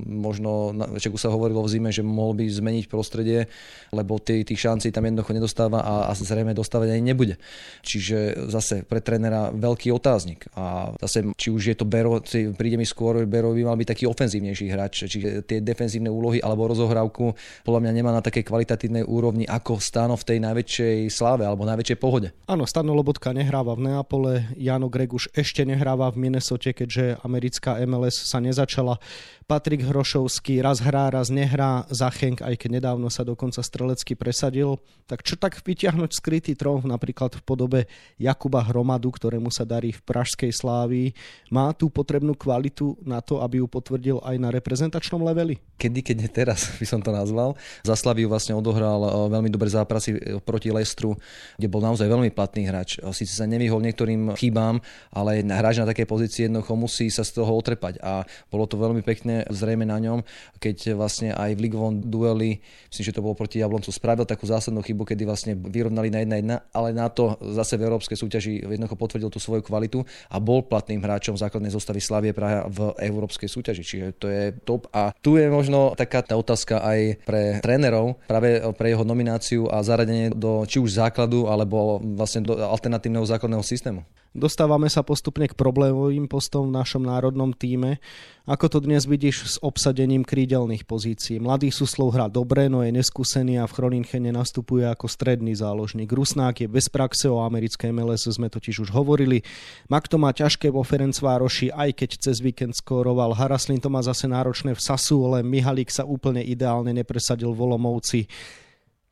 možno, 0.08 0.72
však 0.72 1.12
už 1.12 1.22
sa 1.28 1.34
hovorilo 1.36 1.68
v 1.68 1.72
zime, 1.76 1.92
že 1.92 2.00
mohol 2.00 2.40
by 2.40 2.48
zmeniť 2.48 2.88
prostredie, 2.88 3.52
lebo 3.92 4.24
tých, 4.24 4.48
tých 4.48 4.64
šancí 4.72 4.96
tam 4.96 5.04
jednoducho 5.04 5.36
nedostáva 5.36 5.80
a 5.84 5.96
a, 6.06 6.12
a 6.12 6.14
zrejme 6.14 6.54
dostávať 6.54 6.94
ani 6.94 7.14
nebude. 7.14 7.36
Čiže 7.82 8.50
zase 8.52 8.86
pre 8.86 9.02
trénera 9.02 9.50
veľký 9.50 9.90
otáznik. 9.94 10.46
A 10.54 10.94
zase, 11.02 11.34
či 11.34 11.50
už 11.50 11.74
je 11.74 11.76
to 11.78 11.86
Bero, 11.88 12.22
príde 12.58 12.78
mi 12.78 12.86
skôr, 12.86 13.26
Bero 13.26 13.54
by 13.56 13.64
mal 13.66 13.78
byť 13.80 13.88
taký 13.88 14.06
ofenzívnejší 14.06 14.68
hráč, 14.70 15.10
čiže 15.10 15.42
tie 15.46 15.60
defenzívne 15.64 16.12
úlohy 16.12 16.38
alebo 16.44 16.70
rozohrávku 16.70 17.34
podľa 17.64 17.80
mňa 17.84 17.92
nemá 17.92 18.12
na 18.14 18.22
takej 18.22 18.46
kvalitatívnej 18.46 19.04
úrovni 19.08 19.48
ako 19.48 19.80
Stano 19.82 20.20
v 20.20 20.28
tej 20.28 20.38
najväčšej 20.44 20.98
sláve 21.10 21.44
alebo 21.48 21.66
najväčšej 21.66 21.98
pohode. 21.98 22.36
Áno, 22.46 22.68
Stano 22.68 22.94
Lobotka 22.94 23.32
nehráva 23.32 23.74
v 23.74 23.90
Neapole, 23.90 24.34
Jano 24.60 24.92
Greguš 24.92 25.32
ešte 25.32 25.64
nehráva 25.64 26.12
v 26.12 26.28
Minnesote, 26.28 26.76
keďže 26.76 27.20
americká 27.24 27.80
MLS 27.88 28.28
sa 28.28 28.44
nezačala. 28.44 29.00
Patrik 29.48 29.88
Hrošovský 29.88 30.60
raz 30.60 30.84
hrá, 30.84 31.08
raz 31.08 31.32
nehrá, 31.32 31.88
Zachenk, 31.88 32.44
aj 32.44 32.60
keď 32.60 32.84
nedávno 32.84 33.08
sa 33.08 33.24
dokonca 33.24 33.64
strelecky 33.64 34.20
presadil. 34.20 34.76
Tak 35.08 35.24
čo 35.24 35.40
tak 35.40 35.64
vyťahnuť 35.88 36.20
skrytý 36.20 36.52
trón 36.52 36.84
napríklad 36.84 37.40
v 37.40 37.42
podobe 37.48 37.80
Jakuba 38.20 38.60
Hromadu, 38.60 39.08
ktorému 39.08 39.48
sa 39.48 39.64
darí 39.64 39.96
v 39.96 40.04
Pražskej 40.04 40.52
slávii, 40.52 41.16
má 41.48 41.72
tú 41.72 41.88
potrebnú 41.88 42.36
kvalitu 42.36 43.00
na 43.08 43.24
to, 43.24 43.40
aby 43.40 43.64
ju 43.64 43.72
potvrdil 43.72 44.20
aj 44.20 44.36
na 44.36 44.52
reprezentačnom 44.52 45.24
leveli? 45.24 45.56
Kedy, 45.80 46.04
keď 46.04 46.16
nie 46.20 46.28
teraz, 46.28 46.68
by 46.84 46.84
som 46.84 47.00
to 47.00 47.16
nazval. 47.16 47.56
Za 47.88 47.96
Slaviu 47.96 48.28
vlastne 48.28 48.52
odohral 48.52 49.00
eh, 49.00 49.12
veľmi 49.32 49.48
dobré 49.48 49.72
zápasy 49.72 50.20
eh, 50.20 50.44
proti 50.44 50.76
Lestru, 50.76 51.16
kde 51.56 51.72
bol 51.72 51.80
naozaj 51.80 52.04
veľmi 52.04 52.36
platný 52.36 52.68
hráč. 52.68 53.00
Eh, 53.00 53.08
Sice 53.16 53.40
sa 53.40 53.48
nevyhol 53.48 53.80
niektorým 53.80 54.36
chybám, 54.36 54.84
ale 55.16 55.40
hráč 55.48 55.80
na 55.80 55.88
takej 55.88 56.04
pozícii 56.04 56.52
jednoducho 56.52 56.76
musí 56.76 57.08
sa 57.08 57.24
z 57.24 57.32
toho 57.40 57.56
otrepať 57.56 58.04
a 58.04 58.28
bolo 58.52 58.68
to 58.68 58.76
veľmi 58.76 59.00
pekne 59.08 59.48
zrejme 59.48 59.88
na 59.88 60.04
ňom, 60.04 60.20
keď 60.60 61.00
vlastne 61.00 61.32
aj 61.32 61.56
v 61.56 61.64
ligovom 61.64 62.04
dueli, 62.04 62.60
myslím, 62.92 63.06
že 63.08 63.16
to 63.16 63.24
bolo 63.24 63.40
proti 63.40 63.64
Jabloncu, 63.64 63.88
spravil 63.88 64.28
takú 64.28 64.44
zásadnú 64.44 64.84
chybu, 64.84 65.08
kedy 65.08 65.24
vlastne 65.24 65.56
vyrovnali 65.78 66.10
na 66.10 66.20
1-1, 66.26 66.74
ale 66.74 66.90
na 66.92 67.08
to 67.14 67.38
zase 67.54 67.78
v 67.78 67.86
európskej 67.86 68.18
súťaži 68.18 68.66
jednoducho 68.66 68.98
potvrdil 68.98 69.30
tú 69.30 69.38
svoju 69.38 69.62
kvalitu 69.62 70.02
a 70.28 70.42
bol 70.42 70.66
platným 70.66 71.00
hráčom 71.00 71.38
základnej 71.38 71.70
zostavy 71.70 72.02
Slavie 72.02 72.34
Praha 72.34 72.66
v 72.66 72.98
európskej 72.98 73.46
súťaži. 73.46 73.84
Čiže 73.86 74.08
to 74.18 74.26
je 74.28 74.44
top. 74.66 74.90
A 74.90 75.14
tu 75.22 75.38
je 75.38 75.46
možno 75.48 75.94
taká 75.94 76.26
tá 76.26 76.34
otázka 76.34 76.82
aj 76.82 77.22
pre 77.22 77.62
trénerov, 77.62 78.18
práve 78.26 78.60
pre 78.74 78.92
jeho 78.92 79.06
nomináciu 79.06 79.70
a 79.70 79.86
zaradenie 79.86 80.34
do 80.34 80.66
či 80.66 80.82
už 80.82 80.98
základu, 80.98 81.46
alebo 81.46 82.02
vlastne 82.02 82.42
do 82.42 82.58
alternatívneho 82.58 83.24
základného 83.30 83.62
systému. 83.62 84.02
Dostávame 84.38 84.86
sa 84.86 85.02
postupne 85.02 85.50
k 85.50 85.58
problémovým 85.58 86.30
postom 86.30 86.70
v 86.70 86.78
našom 86.78 87.02
národnom 87.02 87.58
týme. 87.58 87.98
Ako 88.46 88.70
to 88.70 88.78
dnes 88.86 89.10
vidíš 89.10 89.36
s 89.50 89.56
obsadením 89.66 90.22
krídelných 90.22 90.86
pozícií? 90.86 91.42
Mladý 91.42 91.74
Suslov 91.74 92.14
hrá 92.14 92.30
dobre, 92.30 92.70
no 92.70 92.86
je 92.86 92.94
neskúsený 92.94 93.58
a 93.58 93.66
v 93.66 93.74
Chroninchene 93.74 94.30
nastupuje 94.30 94.86
ako 94.86 95.10
stredný 95.10 95.58
záložník. 95.58 96.14
Rusnák 96.14 96.54
je 96.62 96.70
bez 96.70 96.86
praxe, 96.86 97.26
o 97.26 97.42
americkej 97.42 97.90
MLS 97.90 98.30
sme 98.30 98.46
totiž 98.46 98.86
už 98.86 98.94
hovorili. 98.94 99.42
Mak 99.90 100.06
to 100.06 100.22
má 100.22 100.30
ťažké 100.30 100.70
vo 100.70 100.86
Ferencvároši, 100.86 101.74
aj 101.74 101.98
keď 101.98 102.10
cez 102.30 102.38
víkend 102.38 102.78
skóroval. 102.78 103.34
Haraslin 103.34 103.82
to 103.82 103.90
má 103.90 104.06
zase 104.06 104.30
náročné 104.30 104.78
v 104.78 104.84
Sasu, 104.86 105.18
ale 105.34 105.42
Mihalík 105.42 105.90
sa 105.90 106.06
úplne 106.06 106.46
ideálne 106.46 106.94
nepresadil 106.94 107.58
v 107.58 107.74
Olomovci. 107.74 108.30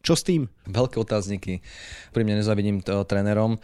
Čo 0.05 0.13
s 0.13 0.21
tým? 0.21 0.45
Veľké 0.69 1.01
otázniky. 1.01 1.65
Pri 2.13 2.21
mne 2.21 2.37
nezavidím 2.45 2.85
t- 2.85 2.93
trénerom. 3.09 3.57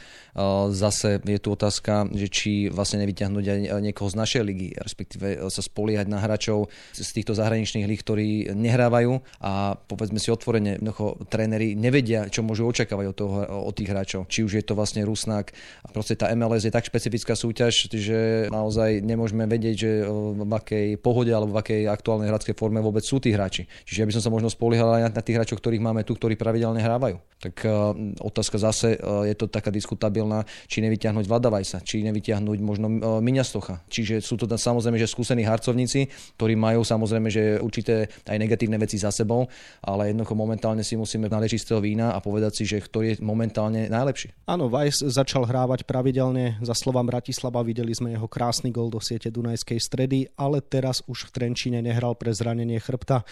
Zase 0.73 1.21
je 1.21 1.37
tu 1.37 1.53
otázka, 1.53 2.09
že 2.09 2.27
či 2.33 2.51
vlastne 2.65 2.97
nevyťahnuť 3.05 3.45
aj 3.45 3.59
niekoho 3.77 4.09
z 4.09 4.15
našej 4.17 4.41
ligy, 4.41 4.73
respektíve 4.73 5.37
sa 5.53 5.61
spoliehať 5.61 6.09
na 6.09 6.17
hráčov 6.17 6.73
z 6.97 7.09
týchto 7.13 7.37
zahraničných 7.37 7.85
líg, 7.85 8.01
ktorí 8.01 8.29
nehrávajú 8.57 9.21
a 9.37 9.77
povedzme 9.85 10.17
si 10.17 10.33
otvorene, 10.33 10.81
jednoducho 10.81 11.21
tréneri 11.29 11.77
nevedia, 11.77 12.25
čo 12.31 12.41
môžu 12.41 12.65
očakávať 12.73 13.05
od, 13.11 13.15
toho, 13.15 13.35
od 13.69 13.73
tých 13.77 13.91
hráčov. 13.93 14.25
Či 14.25 14.41
už 14.41 14.51
je 14.57 14.63
to 14.65 14.73
vlastne 14.73 15.05
Rusnák. 15.05 15.53
A 15.85 15.87
proste 15.93 16.17
tá 16.17 16.33
MLS 16.33 16.65
je 16.65 16.73
tak 16.73 16.89
špecifická 16.89 17.37
súťaž, 17.37 17.85
že 17.91 18.49
naozaj 18.49 19.03
nemôžeme 19.05 19.45
vedieť, 19.45 19.75
že 19.77 19.91
v 20.09 20.53
akej 20.57 20.87
pohode 20.97 21.29
alebo 21.29 21.53
v 21.53 21.61
akej 21.61 21.81
aktuálnej 21.85 22.33
hradskej 22.33 22.57
forme 22.57 22.81
vôbec 22.81 23.05
sú 23.05 23.21
tí 23.21 23.29
hráči. 23.29 23.69
Čiže 23.85 23.99
ja 24.01 24.07
by 24.09 24.13
som 24.17 24.23
sa 24.25 24.31
možno 24.33 24.49
spoliehal 24.49 24.97
aj 24.97 25.13
na 25.13 25.21
tých 25.21 25.37
hráčov, 25.37 25.61
ktorých 25.61 25.83
máme 25.83 26.01
tu, 26.07 26.15
ktorí 26.15 26.30
ktorí 26.31 26.39
pravidelne 26.39 26.79
hrávajú. 26.79 27.19
Tak 27.41 27.65
uh, 27.67 27.91
otázka 28.23 28.55
zase 28.55 28.95
uh, 28.95 29.27
je 29.27 29.35
to 29.35 29.51
taká 29.51 29.67
diskutabilná, 29.67 30.47
či 30.71 30.79
nevyťahnuť 30.79 31.25
Vlada 31.27 31.51
Vajsa, 31.51 31.83
či 31.83 32.05
nevyťahnuť 32.07 32.57
možno 32.63 32.87
uh, 32.87 33.19
Miňa 33.19 33.43
Stocha. 33.43 33.83
Čiže 33.91 34.23
sú 34.23 34.39
to 34.39 34.47
tam 34.47 34.55
samozrejme, 34.55 34.95
že 34.95 35.11
skúsení 35.11 35.43
harcovníci, 35.43 36.07
ktorí 36.39 36.55
majú 36.55 36.87
samozrejme, 36.87 37.27
že 37.27 37.59
určité 37.59 38.07
aj 38.29 38.37
negatívne 38.39 38.79
veci 38.79 38.95
za 38.95 39.11
sebou, 39.11 39.49
ale 39.83 40.15
jednoducho 40.15 40.37
momentálne 40.37 40.85
si 40.87 40.95
musíme 40.95 41.27
nalieť 41.27 41.59
čistého 41.59 41.83
vína 41.83 42.15
a 42.15 42.23
povedať 42.23 42.61
si, 42.61 42.63
že 42.63 42.79
ktorý 42.79 43.17
je 43.17 43.25
momentálne 43.25 43.91
najlepší. 43.91 44.31
Áno, 44.47 44.71
Vajs 44.71 45.03
začal 45.11 45.43
hrávať 45.49 45.83
pravidelne 45.83 46.61
za 46.63 46.77
slovám 46.77 47.09
Bratislava, 47.11 47.65
videli 47.65 47.91
sme 47.91 48.15
jeho 48.15 48.29
krásny 48.29 48.71
gol 48.71 48.87
do 48.87 49.03
siete 49.03 49.33
Dunajskej 49.33 49.81
stredy, 49.81 50.31
ale 50.39 50.63
teraz 50.63 51.03
už 51.09 51.27
v 51.27 51.33
Trenčine 51.33 51.81
nehral 51.81 52.15
pre 52.15 52.31
zranenie 52.31 52.77
chrbta. 52.77 53.25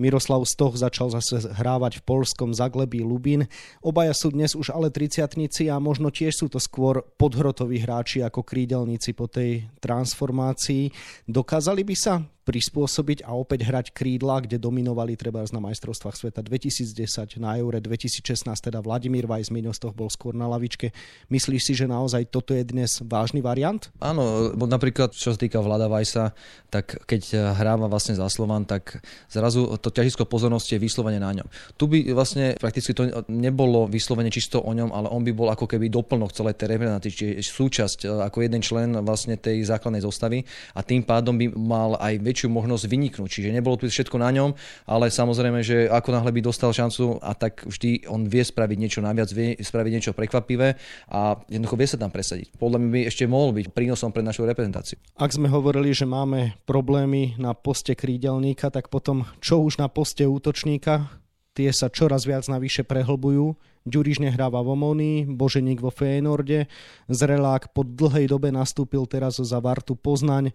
Miroslav 0.00 0.40
Stoch 0.48 0.80
začal 0.80 1.12
zase 1.12 1.44
hrávať 1.60 2.00
v 2.00 2.06
polskom 2.40 2.56
Zaglebí 2.56 3.04
Lubin. 3.04 3.44
Obaja 3.84 4.16
sú 4.16 4.32
dnes 4.32 4.56
už 4.56 4.72
ale 4.72 4.88
triciatnici 4.88 5.68
a 5.68 5.76
možno 5.76 6.08
tiež 6.08 6.32
sú 6.40 6.46
to 6.48 6.56
skôr 6.56 7.04
podhrotoví 7.20 7.84
hráči 7.84 8.24
ako 8.24 8.40
krídelníci 8.40 9.12
po 9.12 9.28
tej 9.28 9.68
transformácii. 9.84 10.88
Dokázali 11.28 11.84
by 11.84 11.96
sa 12.00 12.24
prispôsobiť 12.50 13.22
a 13.22 13.38
opäť 13.38 13.70
hrať 13.70 13.86
krídla, 13.94 14.42
kde 14.42 14.58
dominovali 14.58 15.14
treba 15.14 15.46
na 15.54 15.62
majstrovstvách 15.62 16.18
sveta 16.18 16.42
2010, 16.42 17.38
na 17.38 17.54
Eure 17.54 17.78
2016, 17.78 18.42
teda 18.58 18.82
Vladimír 18.82 19.30
Vajs, 19.30 19.54
Miňostoch 19.54 19.94
bol 19.94 20.10
skôr 20.10 20.34
na 20.34 20.50
lavičke. 20.50 20.90
Myslíš 21.30 21.62
si, 21.62 21.72
že 21.78 21.86
naozaj 21.86 22.26
toto 22.34 22.50
je 22.50 22.66
dnes 22.66 22.90
vážny 23.06 23.38
variant? 23.38 23.78
Áno, 24.02 24.50
bo 24.58 24.66
napríklad 24.66 25.14
čo 25.14 25.30
sa 25.30 25.38
týka 25.38 25.62
Vlada 25.62 25.86
Vajsa, 25.86 26.34
tak 26.74 27.06
keď 27.06 27.54
hráva 27.54 27.86
vlastne 27.86 28.18
za 28.18 28.26
Slovan, 28.26 28.66
tak 28.66 28.98
zrazu 29.30 29.70
to 29.78 29.94
ťažisko 29.94 30.26
pozornosti 30.26 30.74
je 30.74 30.82
vyslovene 30.82 31.22
na 31.22 31.30
ňom. 31.30 31.46
Tu 31.78 31.86
by 31.86 31.98
vlastne 32.10 32.58
prakticky 32.58 32.90
to 32.90 33.06
nebolo 33.30 33.86
vyslovene 33.86 34.32
čisto 34.34 34.58
o 34.58 34.72
ňom, 34.74 34.90
ale 34.90 35.06
on 35.06 35.22
by 35.22 35.30
bol 35.30 35.54
ako 35.54 35.70
keby 35.70 35.86
doplnok 35.86 36.34
celej 36.34 36.58
tej 36.58 36.74
reprezentácie, 36.74 37.38
súčasť 37.38 37.98
e, 38.04 38.08
ako 38.26 38.38
jeden 38.40 38.64
člen 38.64 38.96
vlastne 39.04 39.36
tej 39.36 39.62
základnej 39.68 40.00
zostavy 40.00 40.42
a 40.74 40.80
tým 40.80 41.04
pádom 41.04 41.36
by 41.36 41.46
mal 41.54 41.90
aj 42.00 42.16
väčšiu 42.24 42.39
väčšiu 42.40 42.48
možnosť 42.48 42.88
vyniknúť. 42.88 43.28
Čiže 43.28 43.52
nebolo 43.52 43.76
tu 43.76 43.84
všetko 43.84 44.16
na 44.16 44.32
ňom, 44.32 44.56
ale 44.88 45.12
samozrejme, 45.12 45.60
že 45.60 45.92
ako 45.92 46.08
náhle 46.16 46.32
by 46.32 46.40
dostal 46.40 46.72
šancu 46.72 47.20
a 47.20 47.36
tak 47.36 47.68
vždy 47.68 48.08
on 48.08 48.24
vie 48.24 48.40
spraviť 48.40 48.76
niečo 48.80 49.04
naviac, 49.04 49.28
vie 49.28 49.60
spraviť 49.60 49.92
niečo 49.92 50.12
prekvapivé 50.16 50.80
a 51.12 51.36
jednoducho 51.52 51.76
vie 51.76 51.88
sa 51.92 52.00
tam 52.00 52.08
presadiť. 52.08 52.56
Podľa 52.56 52.80
mňa 52.80 52.88
by 52.88 53.00
ešte 53.12 53.28
mohol 53.28 53.52
byť 53.52 53.76
prínosom 53.76 54.08
pre 54.16 54.24
našu 54.24 54.48
reprezentáciu. 54.48 54.96
Ak 55.20 55.36
sme 55.36 55.52
hovorili, 55.52 55.92
že 55.92 56.08
máme 56.08 56.56
problémy 56.64 57.36
na 57.36 57.52
poste 57.52 57.92
krídelníka, 57.92 58.72
tak 58.72 58.88
potom 58.88 59.28
čo 59.44 59.60
už 59.60 59.76
na 59.76 59.92
poste 59.92 60.24
útočníka? 60.24 61.12
Tie 61.52 61.68
sa 61.76 61.92
čoraz 61.92 62.24
viac 62.24 62.48
navyše 62.48 62.88
prehlbujú. 62.88 63.52
Ďuriš 63.88 64.20
nehráva 64.20 64.60
v 64.60 64.76
Omoni, 64.76 65.12
Boženík 65.24 65.80
vo 65.80 65.88
Fénorde, 65.88 66.68
Zrelák 67.08 67.72
po 67.72 67.80
dlhej 67.80 68.28
dobe 68.28 68.52
nastúpil 68.52 69.08
teraz 69.08 69.40
za 69.40 69.56
Vartu 69.56 69.96
Poznaň. 69.96 70.52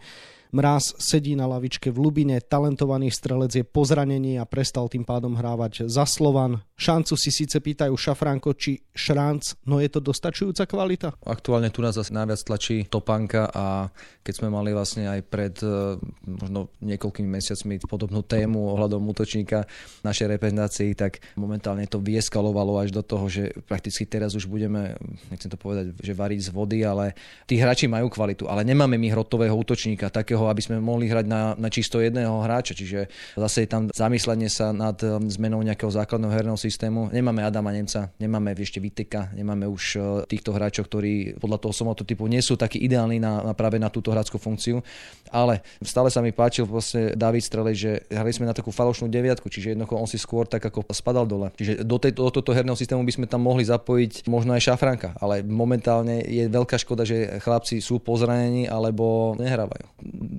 Mráz 0.55 0.96
sedí 1.01 1.36
na 1.36 1.50
lavičke 1.51 1.91
v 1.91 2.00
Lubine, 2.00 2.39
talentovaný 2.39 3.12
strelec 3.12 3.51
je 3.51 3.67
po 3.67 3.84
zranení 3.84 4.39
a 4.39 4.48
prestal 4.48 4.88
tým 4.88 5.03
pádom 5.03 5.36
hrávať 5.36 5.89
za 5.91 6.08
Slovan. 6.08 6.63
Šancu 6.79 7.20
si 7.20 7.27
síce 7.27 7.60
pýtajú 7.60 7.91
Šafránko 7.91 8.55
či 8.55 8.79
Šránc, 8.96 9.60
no 9.67 9.84
je 9.84 9.89
to 9.91 10.00
dostačujúca 10.00 10.63
kvalita? 10.63 11.12
Aktuálne 11.27 11.72
tu 11.75 11.84
nás 11.84 11.96
zase 11.96 12.15
najviac 12.15 12.39
tlačí 12.46 12.88
Topanka 12.88 13.51
a 13.51 13.91
keď 14.24 14.34
sme 14.36 14.48
mali 14.51 14.75
vlastne 14.75 15.08
aj 15.08 15.20
pred 15.27 15.55
e, 15.60 16.00
možno 16.24 16.72
niekoľkými 16.84 17.29
mesiacmi 17.32 17.79
podobnú 17.84 18.24
tému 18.24 18.75
ohľadom 18.75 19.03
útočníka 19.12 19.67
našej 20.08 20.39
reprezentácii, 20.39 20.96
tak 20.96 21.20
momentálne 21.36 21.88
to 21.88 22.00
vieskalovalo 22.00 22.79
až 22.79 22.96
do 22.96 23.03
toho, 23.03 23.14
že 23.27 23.51
prakticky 23.67 24.07
teraz 24.07 24.31
už 24.39 24.48
budeme, 24.48 24.95
nechcem 25.27 25.51
to 25.51 25.60
povedať, 25.60 25.91
že 26.00 26.15
variť 26.15 26.48
z 26.48 26.50
vody, 26.55 26.79
ale 26.88 27.12
tí 27.43 27.60
hráči 27.60 27.91
majú 27.91 28.07
kvalitu, 28.07 28.48
ale 28.48 28.63
nemáme 28.63 28.95
my 28.95 29.12
hrotového 29.12 29.51
útočníka, 29.51 30.07
takého 30.07 30.45
toho, 30.45 30.53
aby 30.53 30.62
sme 30.62 30.77
mohli 30.77 31.10
hrať 31.10 31.25
na, 31.25 31.57
na 31.57 31.69
čisto 31.74 31.98
jedného 31.98 32.45
hráča. 32.45 32.77
Čiže 32.77 33.10
zase 33.34 33.65
je 33.65 33.69
tam 33.69 33.89
zamyslenie 33.89 34.45
sa 34.45 34.69
nad 34.69 34.93
um, 35.01 35.25
zmenou 35.25 35.65
nejakého 35.65 35.89
základného 35.89 36.29
herného 36.29 36.60
systému. 36.60 37.10
Nemáme 37.10 37.41
Adama 37.41 37.74
Nemca, 37.74 38.13
nemáme 38.22 38.53
ešte 38.53 38.77
Viteka, 38.77 39.34
nemáme 39.34 39.65
už 39.65 39.84
uh, 39.98 40.03
týchto 40.29 40.53
hráčov, 40.53 40.86
ktorí 40.86 41.41
podľa 41.41 41.57
toho 41.65 41.74
somototypu 41.74 42.29
nie 42.29 42.45
sú 42.45 42.53
takí 42.53 42.77
ideálni 42.77 43.17
na, 43.17 43.41
na 43.41 43.53
práve 43.57 43.81
na 43.81 43.89
túto 43.89 44.13
hráčskú 44.13 44.38
funkciu. 44.38 44.86
Ale 45.34 45.65
stále 45.81 46.13
sa 46.13 46.22
mi 46.22 46.29
páčil 46.29 46.69
vlastne 46.69 47.17
David 47.17 47.41
Strelej, 47.41 47.75
že 47.75 47.91
hrali 48.13 48.29
sme 48.29 48.45
na 48.45 48.53
takú 48.53 48.69
falošnú 48.69 49.10
deviatku, 49.10 49.50
čiže 49.50 49.74
jednoducho 49.74 49.98
on 49.98 50.05
si 50.05 50.22
skôr 50.22 50.45
tak 50.45 50.62
ako 50.62 50.86
spadal 50.93 51.25
dole. 51.25 51.50
Čiže 51.57 51.81
do, 51.81 51.98
tej, 51.98 52.13
do 52.13 52.29
tohto 52.29 52.53
herného 52.53 52.77
systému 52.77 53.01
by 53.05 53.13
sme 53.15 53.25
tam 53.29 53.45
mohli 53.45 53.63
zapojiť 53.63 54.25
možno 54.25 54.57
aj 54.57 54.65
Šafranka, 54.65 55.13
ale 55.21 55.45
momentálne 55.45 56.25
je 56.25 56.50
veľká 56.50 56.75
škoda, 56.81 57.05
že 57.05 57.38
chlapci 57.39 57.79
sú 57.79 58.01
pozranení 58.01 58.65
alebo 58.65 59.38
nehrávajú. 59.38 59.85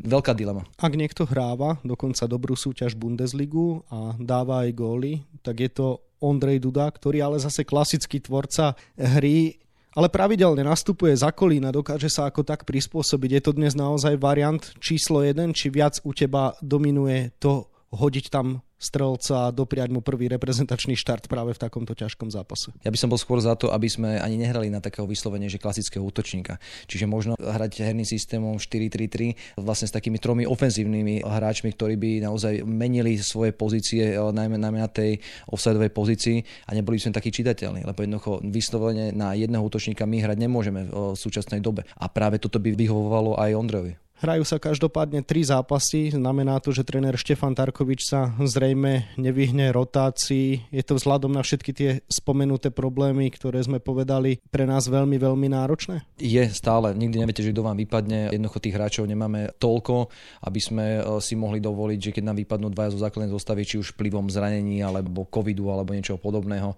Veľká 0.06 0.34
dilema. 0.34 0.66
Ak 0.76 0.98
niekto 0.98 1.24
hráva 1.24 1.78
dokonca 1.86 2.26
dobrú 2.26 2.58
súťaž 2.58 2.98
Bundesligu 2.98 3.86
a 3.86 4.18
dáva 4.18 4.66
aj 4.66 4.70
góly, 4.74 5.22
tak 5.40 5.62
je 5.62 5.70
to 5.70 6.02
Ondrej 6.18 6.58
Duda, 6.58 6.90
ktorý 6.90 7.22
ale 7.22 7.36
zase 7.38 7.62
klasický 7.62 8.18
tvorca 8.18 8.74
hry 8.98 9.56
ale 9.96 10.12
pravidelne 10.12 10.60
nastupuje 10.60 11.16
za 11.16 11.32
kolína, 11.32 11.72
dokáže 11.72 12.12
sa 12.12 12.28
ako 12.28 12.44
tak 12.44 12.68
prispôsobiť. 12.68 13.40
Je 13.40 13.42
to 13.42 13.56
dnes 13.56 13.72
naozaj 13.72 14.20
variant 14.20 14.60
číslo 14.76 15.24
jeden, 15.24 15.56
či 15.56 15.72
viac 15.72 16.04
u 16.04 16.12
teba 16.12 16.52
dominuje 16.60 17.32
to 17.40 17.72
hodiť 17.96 18.28
tam 18.28 18.60
strelca 18.76 19.48
a 19.48 19.54
dopriať 19.54 19.88
mu 19.88 20.04
prvý 20.04 20.28
reprezentačný 20.28 20.94
štart 21.00 21.32
práve 21.32 21.56
v 21.56 21.60
takomto 21.60 21.96
ťažkom 21.96 22.28
zápase. 22.28 22.72
Ja 22.84 22.92
by 22.92 22.98
som 23.00 23.08
bol 23.08 23.16
skôr 23.16 23.40
za 23.40 23.56
to, 23.56 23.72
aby 23.72 23.88
sme 23.88 24.20
ani 24.20 24.36
nehrali 24.36 24.68
na 24.68 24.84
takého 24.84 25.08
vyslovene, 25.08 25.48
že 25.48 25.56
klasického 25.56 26.04
útočníka. 26.04 26.60
Čiže 26.84 27.08
možno 27.08 27.32
hrať 27.40 27.80
herným 27.80 28.04
systémom 28.04 28.60
4-3-3 28.60 29.60
vlastne 29.60 29.88
s 29.88 29.96
takými 29.96 30.20
tromi 30.20 30.44
ofenzívnymi 30.44 31.24
hráčmi, 31.24 31.72
ktorí 31.72 31.96
by 31.96 32.10
naozaj 32.28 32.62
menili 32.68 33.16
svoje 33.16 33.56
pozície, 33.56 34.14
eh, 34.14 34.20
najmä, 34.20 34.60
najmä 34.60 34.78
na 34.84 34.90
tej 34.92 35.18
offsideovej 35.48 35.90
pozícii 35.96 36.36
a 36.68 36.76
neboli 36.76 37.00
by 37.00 37.08
sme 37.08 37.16
takí 37.16 37.32
čitateľní, 37.32 37.88
lebo 37.88 37.98
jednoducho 38.04 38.44
vyslovene 38.44 39.10
na 39.16 39.32
jedného 39.32 39.64
útočníka 39.64 40.04
my 40.04 40.20
hrať 40.20 40.36
nemôžeme 40.36 40.88
v 40.88 41.16
súčasnej 41.16 41.64
dobe. 41.64 41.88
A 41.96 42.12
práve 42.12 42.36
toto 42.36 42.60
by 42.60 42.76
vyhovovalo 42.76 43.40
aj 43.40 43.56
Ondrovi. 43.56 44.05
Hrajú 44.16 44.48
sa 44.48 44.56
každopádne 44.56 45.20
tri 45.20 45.44
zápasy, 45.44 46.08
znamená 46.16 46.56
to, 46.64 46.72
že 46.72 46.88
tréner 46.88 47.20
Štefan 47.20 47.52
Tarkovič 47.52 48.08
sa 48.08 48.32
zrejme 48.40 49.12
nevyhne 49.20 49.68
rotácii. 49.76 50.72
Je 50.72 50.80
to 50.80 50.96
vzhľadom 50.96 51.36
na 51.36 51.44
všetky 51.44 51.70
tie 51.76 51.90
spomenuté 52.08 52.72
problémy, 52.72 53.28
ktoré 53.28 53.60
sme 53.60 53.76
povedali, 53.76 54.40
pre 54.48 54.64
nás 54.64 54.88
veľmi, 54.88 55.20
veľmi 55.20 55.52
náročné? 55.52 56.08
Je 56.16 56.40
stále, 56.48 56.96
nikdy 56.96 57.20
neviete, 57.20 57.44
že 57.44 57.52
kto 57.52 57.60
vám 57.60 57.76
vypadne. 57.76 58.32
Jednoducho 58.32 58.64
tých 58.64 58.76
hráčov 58.80 59.04
nemáme 59.04 59.52
toľko, 59.60 60.08
aby 60.48 60.60
sme 60.64 60.86
e, 60.96 61.00
si 61.20 61.36
mohli 61.36 61.60
dovoliť, 61.60 61.98
že 62.00 62.14
keď 62.16 62.24
nám 62.32 62.40
vypadnú 62.40 62.72
dvaja 62.72 62.96
zo 62.96 63.04
základnej 63.04 63.36
zostavy, 63.36 63.68
či 63.68 63.76
už 63.76 63.92
vplyvom 64.00 64.32
zranení 64.32 64.80
alebo 64.80 65.28
covidu 65.28 65.68
alebo 65.68 65.92
niečoho 65.92 66.16
podobného, 66.16 66.72